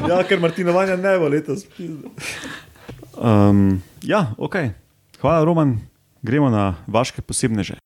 Ja, 0.07 0.21
ker 0.23 0.39
Martinovanja 0.39 0.95
ne 0.95 1.17
bo 1.19 1.27
letos. 1.27 1.65
Um, 3.17 3.81
ja, 4.03 4.31
ok. 4.37 4.55
Hvala, 5.21 5.43
Roman. 5.43 5.77
Gremo 6.21 6.49
na 6.49 6.75
vaše 6.87 7.21
posebneže. 7.21 7.77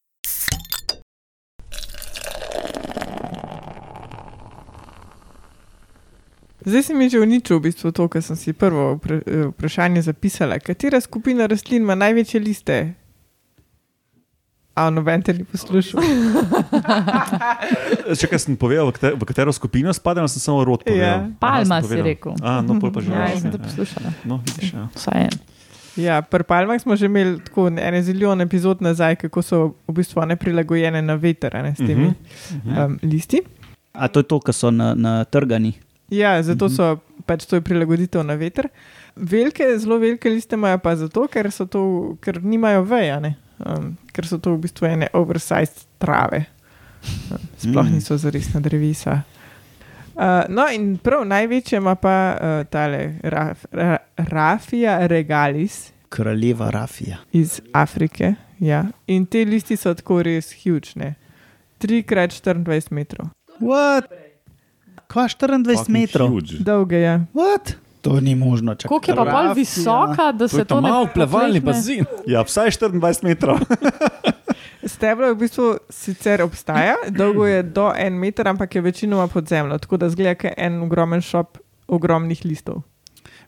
Zdaj 6.66 6.84
si 6.84 6.94
mi 6.94 7.10
že 7.10 7.18
uničil 7.18 7.58
v 7.58 7.74
bistvu 7.74 7.90
to, 7.90 8.06
kar 8.06 8.22
sem 8.22 8.38
si 8.38 8.54
prvo 8.54 9.02
eh, 9.10 9.50
vprašanje 9.50 10.06
zapisala. 10.06 10.62
Katera 10.62 11.02
skupina 11.02 11.50
rastlin 11.50 11.82
ima 11.82 11.96
največje 11.98 12.40
liste? 12.40 12.94
A 14.78 14.90
noben 14.90 15.22
te 15.22 15.34
ni 15.34 15.44
poslušal. 15.44 16.02
Če 18.20 18.28
kaj 18.28 18.40
sem 18.40 18.58
povedal, 18.60 18.88
v, 18.90 18.96
kate, 18.98 19.12
v 19.16 19.24
katero 19.28 19.54
skupino 19.56 19.94
spadam, 19.94 20.28
sem 20.32 20.42
samo 20.42 20.64
rod 20.66 20.84
povedal. 20.84 21.02
Ja. 21.02 21.30
Palma 21.40 21.80
Aha, 21.80 21.82
si 21.82 21.88
povedal. 21.88 22.06
rekel. 22.06 22.34
A, 22.42 22.62
no, 22.62 22.78
pa 22.80 23.00
že. 23.02 23.10
Ja, 23.12 23.28
sem 23.36 23.50
ja, 23.50 23.54
te 23.56 23.60
poslušala. 23.62 24.10
No, 24.26 24.42
vidiš, 24.46 24.74
ja. 24.74 24.86
Vsaj 24.96 25.22
en. 25.28 25.36
Ja, 26.00 26.22
pri 26.24 26.48
palmah 26.48 26.80
smo 26.80 26.96
že 26.96 27.12
imeli 27.12 27.40
tako 27.44 27.68
ene 27.68 28.00
zilijon 28.00 28.40
epizod 28.42 28.80
nazaj, 28.80 29.16
kako 29.28 29.42
so 29.44 29.58
v 29.88 29.98
bistvu 30.00 30.22
one 30.24 30.38
prilagojene 30.40 31.02
na 31.04 31.16
veter 31.20 31.52
a 31.52 31.62
ne, 31.62 31.76
s 31.76 31.84
temi 31.84 32.08
uh 32.08 32.14
Mhm. 32.56 32.72
-huh. 32.72 32.86
um, 32.86 33.00
listi. 33.04 33.42
A 33.94 34.08
to 34.08 34.20
je 34.20 34.24
to, 34.24 34.40
kar 34.40 34.54
so 34.56 34.72
na, 34.72 34.96
na 34.96 35.24
trgani. 35.28 35.74
Ja, 36.10 36.44
zato 36.44 36.70
so 36.70 36.98
pač 37.26 37.46
to 37.46 37.56
je 37.56 37.62
prilagoditev 37.62 38.24
na 38.24 38.34
veter. 38.36 38.68
Velike, 39.16 39.78
zelo 39.80 39.98
velike 40.00 40.30
liste 40.30 40.56
imajo 40.56 40.78
pa 40.78 40.96
zato, 40.96 41.28
ker, 41.28 41.52
so 41.52 41.66
to, 41.66 42.16
ker 42.22 42.40
nimajo 42.44 42.84
veja, 42.84 43.20
ne? 43.20 43.36
um, 43.66 43.98
ker 44.14 44.26
so 44.28 44.38
to 44.38 44.56
v 44.56 44.58
bistvu 44.64 44.88
ene 44.88 45.08
oversized 45.14 45.86
trave. 46.00 46.46
Sploh 47.58 47.86
Mm. 47.86 47.94
niso 47.94 48.18
zaresna 48.18 48.60
drevesa. 48.60 49.22
Uh, 50.16 50.22
no, 50.50 50.66
in 50.74 50.98
prav 50.98 51.26
največje 51.26 51.78
ima 51.78 51.96
pa 51.96 52.16
uh, 52.34 52.68
tale 52.68 53.16
raf, 53.24 53.66
ra, 53.72 53.98
Rafija 54.18 55.08
regalis 55.08 55.92
Kraljeva 56.10 56.70
Rafija. 56.70 57.18
iz 57.32 57.62
Afrike. 57.74 58.34
Ja. 58.60 58.86
In 59.08 59.26
te 59.26 59.46
listi 59.46 59.78
so 59.78 59.94
tako 59.94 60.22
res 60.22 60.54
huge, 60.54 61.14
3 61.80 62.04
krat 62.04 62.30
24 62.32 62.92
metrov. 62.92 63.28
What? 63.60 64.06
Kva 65.08 65.28
24 65.28 65.90
metrov? 65.90 66.42
Dolge 66.60 66.96
je. 66.98 67.26
What? 67.34 67.74
To 68.02 68.20
ni 68.20 68.36
možno. 68.36 68.76
Koliko 68.88 69.12
je 69.12 69.16
pa 69.16 69.24
bolj 69.24 69.54
visoka, 69.56 70.32
da 70.32 70.38
To 70.40 70.48
se 70.48 70.66
to 70.66 70.82
ne 70.82 70.90
malo 70.90 71.08
plevalni 71.14 71.60
bazin. 71.60 72.06
ja, 72.28 72.42
vsaj 72.42 72.70
24 72.70 73.24
metrov. 73.24 73.58
Steblo 74.84 75.30
v 75.30 75.38
bistvu 75.38 75.66
sicer 75.90 76.42
obstaja, 76.42 76.96
dolgo 77.10 77.46
je 77.46 77.64
do 77.64 77.92
en 77.92 78.14
meter, 78.14 78.48
ampak 78.48 78.76
je 78.76 78.82
večinoma 78.82 79.28
pod 79.28 79.48
zemljo, 79.48 79.78
tako 79.78 79.98
da 79.98 80.10
zgleda 80.10 80.36
kot 80.36 80.52
en 80.58 80.82
ogromen 80.82 81.22
šop 81.22 81.58
ogromnih 81.88 82.46
listov. 82.46 82.82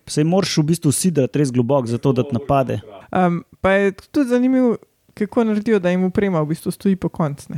Se 0.05 0.23
moraš 0.23 0.57
v 0.57 0.63
bistvu 0.63 0.91
sidrati 0.91 1.39
res 1.39 1.51
globoko, 1.51 1.87
zato 1.87 2.11
da 2.13 2.24
te 2.24 2.33
napade. 2.33 2.79
Um, 3.09 3.43
pa 3.61 3.72
je 3.72 3.91
tudi 4.03 4.29
zanimivo, 4.29 4.75
kako 5.13 5.43
naredijo, 5.43 5.79
da 5.79 5.89
jim 5.89 6.03
uprema 6.03 6.41
v 6.41 6.48
bistvu 6.48 6.72
stoji 6.72 6.96
po 6.96 7.09
koncu. 7.09 7.53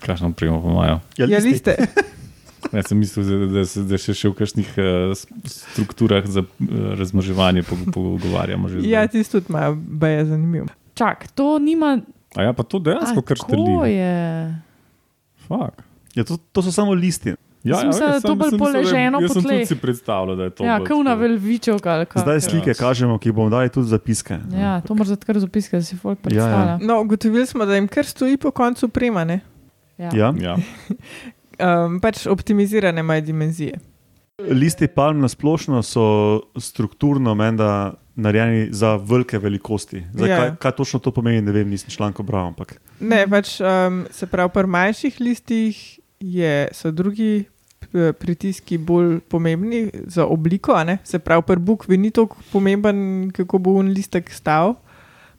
Kakšno 0.00 0.32
primo 0.32 0.58
imajo? 0.60 1.00
Ja, 1.16 1.38
liste. 1.38 1.76
Jaz 2.72 2.86
sem 2.86 2.98
mislil, 2.98 3.24
da, 3.24 3.46
da 3.54 3.64
se 3.64 3.82
da 3.82 3.96
še, 3.96 4.14
še 4.14 4.28
v 4.28 4.34
kakšnih 4.34 4.70
uh, 4.74 5.12
strukturah 5.44 6.24
za 6.26 6.40
uh, 6.40 6.48
razmoževanje 6.94 7.62
pog- 7.62 7.92
pogovarjamo. 7.92 8.68
že 8.68 8.76
Ja, 8.78 9.04
zdaj. 9.04 9.08
tisti 9.08 9.32
tudi 9.32 9.46
imajo, 9.48 9.76
ba 9.76 10.08
je 10.08 10.24
zanimivo. 10.26 10.66
Čak, 10.94 11.28
to 11.32 11.58
nima. 11.58 12.00
A 12.36 12.42
ja, 12.42 12.52
pa 12.52 12.62
to 12.62 12.78
dejansko 12.78 13.22
kar 13.22 13.36
Tako 13.36 13.52
štrli. 13.52 13.92
je. 13.92 14.14
Fuck. 15.46 15.82
Ja, 16.14 16.24
to, 16.24 16.36
to 16.52 16.62
so 16.62 16.72
samo 16.72 16.92
listi. 16.92 17.34
Ja, 17.64 17.80
da 17.82 18.14
je 18.14 18.20
to 18.20 18.34
bolj 18.34 18.50
sem 18.50 18.58
mislil, 18.60 18.72
da 18.82 18.88
Jaz 19.20 19.28
po 19.28 19.34
sem 19.34 19.42
tudi 19.42 19.66
si 19.66 19.76
predstavljal, 19.76 20.36
da 20.36 20.44
je 20.44 20.50
to. 20.50 20.64
Ja, 20.64 20.78
tako. 20.78 20.84
velvičevka. 21.16 21.90
ali 21.90 22.06
kako. 22.06 22.20
Zdaj 22.20 22.40
slike 22.40 22.70
Ja. 22.70 22.74
kažemo, 22.74 23.18
ki 23.18 23.32
bomo 23.32 23.50
dali 23.50 23.68
tudi 23.68 23.88
zapiske. 23.88 24.38
Ja, 24.52 24.80
to 24.80 24.94
moraš 24.94 25.16
kar 25.26 25.38
zapiskati, 25.38 25.76
da 25.76 25.82
si 25.82 25.96
folk 25.96 26.18
Ja, 26.18 26.20
ja. 26.20 26.24
predstavlja. 26.24 26.78
No, 26.82 27.00
ugotovili 27.00 27.46
smo, 27.46 27.64
da 27.64 27.74
jim 27.74 27.88
kar 27.88 28.04
stoji 28.04 28.36
po 28.36 28.50
koncu 28.50 28.86
uprema, 28.86 29.24
ne? 29.24 29.40
Ja. 29.98 30.10
Ja. 30.14 30.34
Ja. 30.40 30.56
Um, 31.54 32.00
pač 32.00 32.26
optimizirane 32.26 33.00
imajo 33.00 33.20
dimenzije. 33.20 33.78
Listi 34.50 34.86
palm 34.88 35.20
na 35.20 35.28
splošno 35.28 35.82
so 35.82 36.40
strukturno 36.58 37.34
menda 37.34 37.94
narejeni 38.16 38.68
za 38.72 38.96
velike 38.96 39.38
velikosti. 39.38 40.04
Zdaj, 40.12 40.28
Ja. 40.28 40.36
kaj, 40.38 40.56
kaj 40.56 40.72
točno 40.72 40.98
to 40.98 41.10
pomeni, 41.10 41.42
ne 41.42 41.52
vem, 41.52 41.68
nisem 41.68 41.90
članko 41.90 42.22
bral. 42.22 42.46
Ampak. 42.46 42.76
Ne, 43.00 43.26
pač 43.26 43.60
um, 43.60 44.06
se 44.10 44.26
pravi, 44.26 44.50
pri 44.50 44.66
manjših 44.66 45.20
listih 45.20 45.80
je, 46.20 46.68
so 46.72 46.90
drugi 46.90 47.44
pritiski 48.14 48.78
bolj 48.78 49.20
pomembni 49.20 49.90
za 50.06 50.26
obliko. 50.26 50.72
a 50.72 50.84
ne. 50.84 50.98
Se 51.04 51.18
pravi, 51.18 51.42
pri 51.42 51.56
bukvi 51.58 51.96
ni 51.96 52.10
tako 52.10 52.36
pomemben, 52.52 52.98
kako 53.30 53.58
bo 53.58 53.70
un 53.72 53.88
listek 53.88 54.30
stal. 54.30 54.74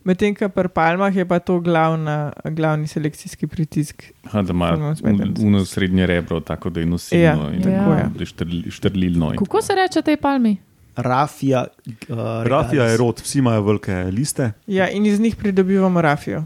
Medtem 0.04 0.36
ko 0.36 0.50
pri 0.50 0.70
palmah 0.70 1.16
je 1.16 1.26
pa 1.26 1.40
to 1.40 1.60
glavna, 1.60 2.32
glavni 2.46 2.88
selekcijski 2.88 3.48
pritisk. 3.48 4.04
Ha, 4.24 4.42
da 4.42 4.54
ima 4.54 4.94
uno 5.40 5.66
srednje 5.66 6.06
rebro, 6.06 6.40
tako 6.40 6.70
da 6.70 6.80
je 6.80 6.86
nosilno 6.86 7.24
Ja, 7.44 7.54
in 7.54 7.62
tako 7.64 7.94
je 7.94 8.26
štrli- 8.26 8.72
štrlilno. 8.72 9.34
Kako 9.36 9.62
se 9.62 9.74
reče 9.76 10.02
tej 10.02 10.18
palmi? 10.18 10.58
Rafija. 10.96 11.66
Uh, 11.86 12.18
Rafija 12.44 12.84
je 12.84 12.98
rod, 12.98 13.22
vsi 13.24 13.40
imajo 13.40 13.62
velike 13.62 13.96
liste. 13.96 14.52
Ja, 14.68 14.90
in 14.90 15.06
iz 15.06 15.20
njih 15.20 15.36
pridobivamo 15.36 16.02
rafijo. 16.02 16.44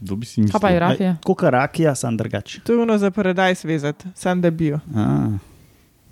Kdo 0.00 0.16
bi 0.16 0.26
si 0.26 0.40
mislil? 0.40 0.52
Kaj 0.52 0.60
pa 0.60 0.68
je 0.74 0.80
rafija? 0.80 1.16
Koka 1.24 1.50
rakija, 1.50 1.94
sam 1.94 2.16
drugače. 2.16 2.60
To 2.60 2.72
je 2.72 2.82
ono 2.82 2.98
za 2.98 3.10
paradajz 3.10 3.64
vezati, 3.64 4.04
sam 4.14 4.40
da 4.40 4.50
bijo. 4.50 4.80
A, 4.96 5.28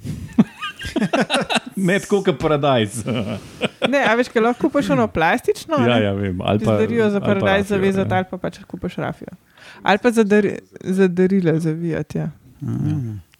Ne 1.76 1.98
tako 1.98 2.22
kot 2.22 2.38
paradajz. 2.40 3.04
Ne, 3.92 4.00
a 4.00 4.14
veš, 4.16 4.30
kaj 4.33 4.42
lahko 4.42 4.62
kupaš 4.64 4.90
ono 4.90 5.04
plastično? 5.12 5.76
ja, 5.87 5.98
ja, 6.00 6.12
vem. 6.16 6.38
Ali 6.40 6.59
pa, 6.64 6.76
Zdarijo 6.76 7.11
za 7.11 7.20
paradajz 7.20 7.70
rafijo, 7.70 7.76
zavezati, 7.76 8.11
ja. 8.11 8.16
ali 8.16 8.26
pa 8.30 8.38
pač 8.38 8.59
kupaš 8.66 8.94
rafijo. 8.96 9.28
Ali 9.83 9.98
pa 9.98 10.11
za, 10.11 10.24
dar, 10.24 10.48
za 10.80 11.09
darila 11.09 11.59
zavijati. 11.61 12.18
Ja. 12.18 12.30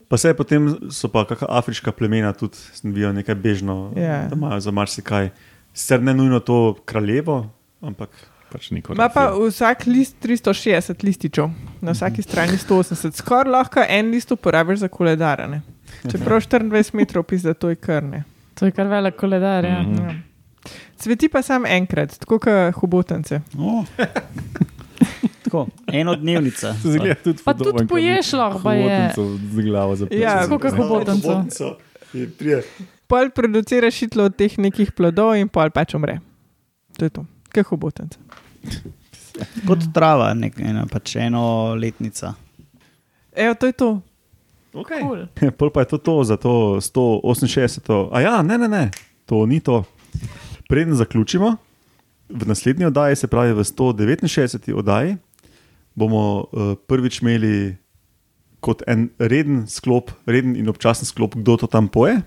Pa 0.09 0.17
se 0.17 0.35
potem 0.35 0.69
so 0.91 1.09
pa 1.09 1.25
kakšna 1.25 1.47
afriška 1.51 1.93
plemena 1.93 2.33
tudi 2.33 2.57
snovijo 2.75 3.13
nekaj 3.13 3.35
bežno, 3.35 3.93
Ja. 3.97 4.29
da 4.29 4.37
imajo 4.37 4.61
za 4.61 4.71
marsikaj. 4.71 5.31
Sicer 5.75 6.03
ne 6.03 6.15
nujno 6.15 6.41
to 6.41 6.77
kraljevo, 6.85 7.51
ampak 7.81 8.11
Pač 8.51 8.71
neko 8.71 8.93
Ima 8.93 9.09
pa 9.09 9.33
vsak 9.33 9.87
list 9.87 10.17
360 10.23 11.03
lističev, 11.03 11.49
na 11.81 11.91
vsaki 11.91 12.23
strani 12.23 12.53
180. 12.55 13.11
Skoraj 13.13 13.51
lahko 13.51 13.83
en 13.83 14.11
list 14.11 14.31
uporabiš 14.31 14.79
za 14.79 14.89
koledarane. 14.89 15.63
Čeprav 16.05 16.39
24 16.41 16.95
metrov 16.95 17.25
pisa, 17.25 17.55
to 17.55 17.69
je 17.69 17.77
krne. 17.77 18.23
To 18.55 18.67
je 18.67 18.71
kar 18.71 18.87
velik 18.87 19.17
koledar. 19.17 19.65
Ja. 19.65 19.83
Mhm. 19.83 19.95
Ja. 19.97 20.15
Cveti 20.97 21.29
pa 21.29 21.43
sam 21.43 21.67
enkrat, 21.67 22.19
tako 22.19 22.39
kot 22.39 22.75
hobotence. 22.75 23.41
o. 23.59 23.85
Tako, 25.55 25.71
enodnevnica. 25.87 26.75
Se 26.83 26.93
zgleda 26.93 27.15
tudi 27.15 27.43
Pa 27.45 27.55
podoben, 27.55 27.73
tudi 27.73 27.89
poješ 27.89 28.33
lahko, 28.33 28.71
je. 28.71 29.13
Z 29.51 29.63
glavo 29.63 29.97
za 29.97 30.07
Ja, 30.11 30.41
Tako 30.41 30.59
kot 30.59 30.75
hobotnico. 30.77 31.77
Pol 33.07 33.31
producira 33.31 33.91
šitlo 33.91 34.25
od 34.25 34.37
teh 34.37 34.59
nekih 34.59 34.91
plodov 34.93 35.37
in 35.39 35.49
pol 35.49 35.71
pač 35.71 35.95
umre. 35.95 36.19
To 36.99 37.07
je 37.07 37.11
to, 37.11 37.27
kot 37.55 37.67
hobotence. 37.71 38.19
Kot 39.67 39.87
trava, 39.95 40.33
nek, 40.35 40.59
ena, 40.59 40.87
pač 40.91 41.17
enoletnica. 41.23 42.35
Evo, 43.35 43.55
to 43.55 43.71
je 43.71 43.75
to. 43.79 43.91
Okay. 44.75 45.03
Cool. 45.03 45.27
Pol 45.59 45.71
pa 45.71 45.87
je 45.87 45.95
to, 45.95 45.99
to 45.99 46.15
za 46.25 46.37
to 46.37 46.83
168. 46.83 48.11
A 48.11 48.21
ja, 48.21 48.43
ne, 48.43 48.59
ne, 48.59 48.69
ne, 48.69 48.91
to 49.27 49.47
ni 49.47 49.61
to. 49.63 49.85
Preden 50.67 50.95
zaključimo, 50.95 51.57
v 52.29 52.47
naslednji 52.47 52.87
oddaji, 52.87 53.17
se 53.17 53.27
pravi 53.27 53.53
v 53.53 53.63
169. 53.63 54.73
oddaji, 54.75 55.17
bomo 55.95 56.51
uh, 56.51 56.75
prvič 56.87 57.23
imeli 57.23 57.77
kot 58.65 58.83
en 58.89 59.11
reden 59.21 59.67
sklop, 59.69 60.11
reden 60.27 60.57
in 60.57 60.69
občasen 60.73 61.05
sklop, 61.05 61.37
kdo 61.37 61.57
to 61.61 61.67
tam 61.69 61.89
poje. 61.89 62.23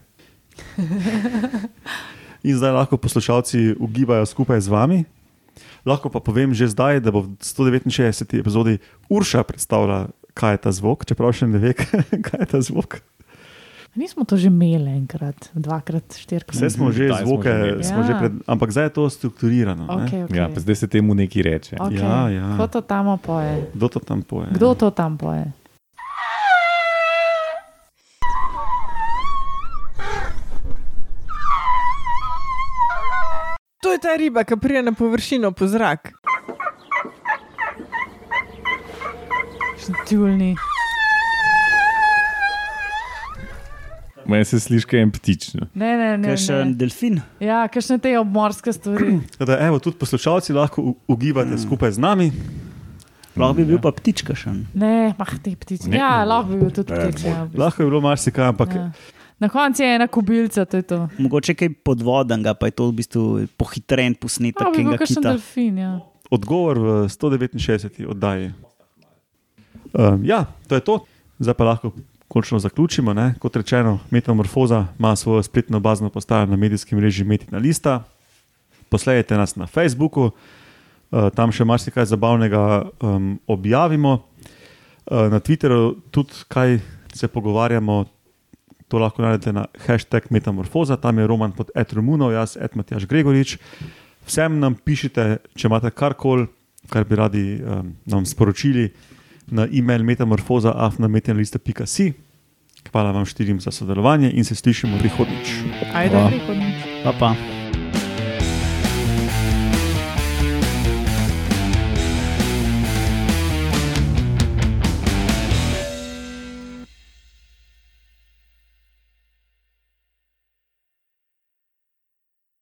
In 2.48 2.54
zdaj 2.58 2.72
lahko 2.72 2.98
poslušalci 3.02 3.76
ugibajo 3.82 4.26
skupaj 4.26 4.62
z 4.62 4.70
vami. 4.70 5.00
Lahko 5.86 6.12
pa 6.14 6.22
povem 6.22 6.54
že 6.54 6.70
zdaj, 6.70 7.02
da 7.02 7.10
bo 7.12 7.26
v 7.26 7.34
169. 7.42 8.38
epizodi 8.38 8.78
Urša 9.10 9.44
predstavila, 9.44 10.14
kaj 10.38 10.54
je 10.54 10.62
ta 10.62 10.72
zvok, 10.72 11.06
čeprav 11.10 11.34
še 11.34 11.50
ne 11.50 11.58
ve, 11.58 11.74
kaj 12.28 12.40
je 12.46 12.50
ta 12.54 12.60
zvok. 12.62 13.02
Nismo 13.98 14.22
to 14.24 14.38
že 14.38 14.48
imeli 14.48 14.94
enkrat, 14.94 15.50
dvakrat, 15.56 16.06
štirikrat. 16.14 16.54
Vse 16.54 16.70
smo 16.70 16.94
že 16.94 17.10
smo 17.10 17.18
zvoke, 17.26 17.50
že 17.76 17.84
smo 17.84 18.06
že 18.06 18.14
Ja. 18.14 18.20
pred, 18.20 18.34
ampak 18.46 18.70
zdaj 18.70 18.86
je 18.86 18.94
to 18.94 19.04
strukturirano. 19.10 19.84
ne. 19.84 20.06
Okay, 20.06 20.20
okay. 20.24 20.38
Ja, 20.38 20.46
pa 20.48 20.60
zdaj 20.60 20.76
se 20.76 20.88
temu 20.88 21.18
nekaj 21.18 21.42
reče. 21.42 21.76
Okay. 21.76 21.98
Ja, 21.98 22.30
ja. 22.30 22.46
Kdo 22.54 22.68
to 22.70 22.82
tam 22.84 23.18
poje? 23.18 23.74
Kdo 23.74 23.88
to 23.90 24.00
tam 24.00 24.22
poje? 24.22 24.48
Kdo 24.54 24.70
to 24.76 24.88
tam 24.92 25.18
poje? 25.18 25.50
To 33.80 33.92
je 33.92 34.00
ta 34.00 34.14
riba, 34.14 34.44
ki 34.44 34.58
prija 34.58 34.82
na 34.82 34.92
površino 34.92 35.52
po 35.52 35.68
zrak. 35.68 36.12
Tjulni. 40.06 40.56
Meni 44.28 44.46
se 44.46 44.60
sliši, 44.60 44.86
kot 44.86 44.94
je 44.94 45.08
ptič. 45.12 45.44
no. 45.54 45.68
Ne, 45.74 45.92
ne, 45.96 46.08
ne. 46.18 46.28
Kaj 46.28 46.38
še 46.38 46.56
ne. 46.62 46.74
delfin? 46.76 47.22
Ja, 47.40 47.62
kakšne 47.66 47.98
te 47.98 48.12
obmorske 48.20 48.74
stvari. 48.74 49.20
Tako 49.32 49.46
Da, 49.46 49.60
evo, 49.62 49.80
tudi 49.80 49.98
poslušalci 49.98 50.54
lahko 50.54 50.84
ugibate 51.08 51.56
skupaj 51.58 51.92
z 51.92 52.00
nami. 52.00 52.28
Lahko 53.36 53.54
bi 53.54 53.66
bil 53.66 53.80
pa 53.80 53.92
ptička 53.92 54.34
še. 54.34 54.52
Ne, 54.74 55.14
mah 55.14 55.32
te 55.38 55.54
ptice. 55.56 55.88
Ne. 55.88 55.98
Ja, 55.98 56.24
lahko 56.24 56.50
bi 56.50 56.60
bil 56.60 56.74
tudi 56.74 56.92
ptič. 56.92 57.24
Ja. 57.24 57.46
Lahko 57.56 57.82
je 57.82 57.88
bilo 57.88 58.02
marsikaj, 58.02 58.50
ampak 58.50 58.74
ja. 58.74 58.90
Na 59.38 59.48
koncu 59.48 59.80
je 59.80 59.96
ena 59.96 60.08
kubilca, 60.10 60.66
to 60.66 60.76
je 60.76 60.84
to. 60.84 60.98
Mogoče 61.18 61.54
kaj 61.54 61.70
podvodnega, 61.86 62.56
pa 62.58 62.68
je 62.68 62.74
to 62.74 62.88
v 62.90 62.96
bistvu 62.98 63.24
pohitren 63.54 64.16
posnetek, 64.16 64.66
Ja, 64.66 64.74
bi 64.74 64.98
kakšen 64.98 65.22
kita. 65.22 65.30
delfin. 65.32 65.78
Ja. 65.78 65.92
odgovor 66.28 66.76
v 66.76 66.88
169. 67.08 68.02
oddaji. 68.06 68.50
Um, 69.94 70.26
ja, 70.26 70.44
to 70.68 70.76
je 70.76 70.82
to. 70.82 70.96
Zdaj 71.40 71.54
pa 71.54 71.64
lahko 71.66 71.94
končno 72.28 72.60
zaključimo. 72.60 73.14
Ne? 73.14 73.36
Kot 73.40 73.56
rečeno, 73.56 74.00
Metamorfoza 74.12 74.86
ima 75.00 75.16
svojo 75.16 75.44
spletno 75.44 75.80
bazno 75.80 76.10
postajo 76.10 76.46
na 76.46 76.56
medijskem 76.56 77.00
mreži 77.00 77.24
Metina 77.24 77.58
Lista. 77.58 78.04
Posledajte 78.90 79.38
nas 79.38 79.56
na 79.56 79.68
Facebooku, 79.68 80.32
uh, 80.32 81.30
tam 81.36 81.52
še 81.52 81.66
marsikaj 81.66 82.06
zabavnega 82.06 82.90
um, 83.02 83.40
objavimo. 83.48 84.14
Uh, 84.14 85.28
na 85.32 85.40
Twitterju 85.40 85.96
tudi 86.12 86.44
kaj 86.48 86.80
se 87.14 87.28
pogovarjamo. 87.28 88.06
To 88.88 89.00
lahko 89.04 89.22
najdete 89.22 89.52
na 89.52 89.66
hashtag 89.86 90.30
Metamorfoza, 90.30 90.96
tam 90.96 91.18
je 91.20 91.28
Roman 91.28 91.52
pod 91.52 91.74
Etromunov, 91.76 92.32
jaz, 92.32 92.56
Edmatjaš 92.56 93.04
Gregorič. 93.06 93.58
Vsem 94.28 94.60
nam 94.60 94.78
pišite, 94.80 95.42
če 95.56 95.68
imate 95.68 95.92
karkoli, 95.92 96.48
kar 96.90 97.04
bi 97.04 97.16
radi 97.20 97.44
um, 97.60 97.92
nam 98.08 98.24
sporočili 98.26 98.88
na 99.48 99.68
e-mail 99.72 100.04
metamorfoza.afnametanlista.si. 100.04 102.14
Hvala 102.92 103.12
vam 103.12 103.26
štirim 103.26 103.60
za 103.60 103.72
sodelovanje 103.72 104.32
in 104.32 104.46
se 104.46 104.56
slišimo 104.56 104.98
prihodnjič. 105.00 105.48
Ajde, 105.94 106.16
Hvala. 106.16 106.30
prihodnjič. 106.30 106.76
Pa 107.04 107.14
pa. 107.20 107.57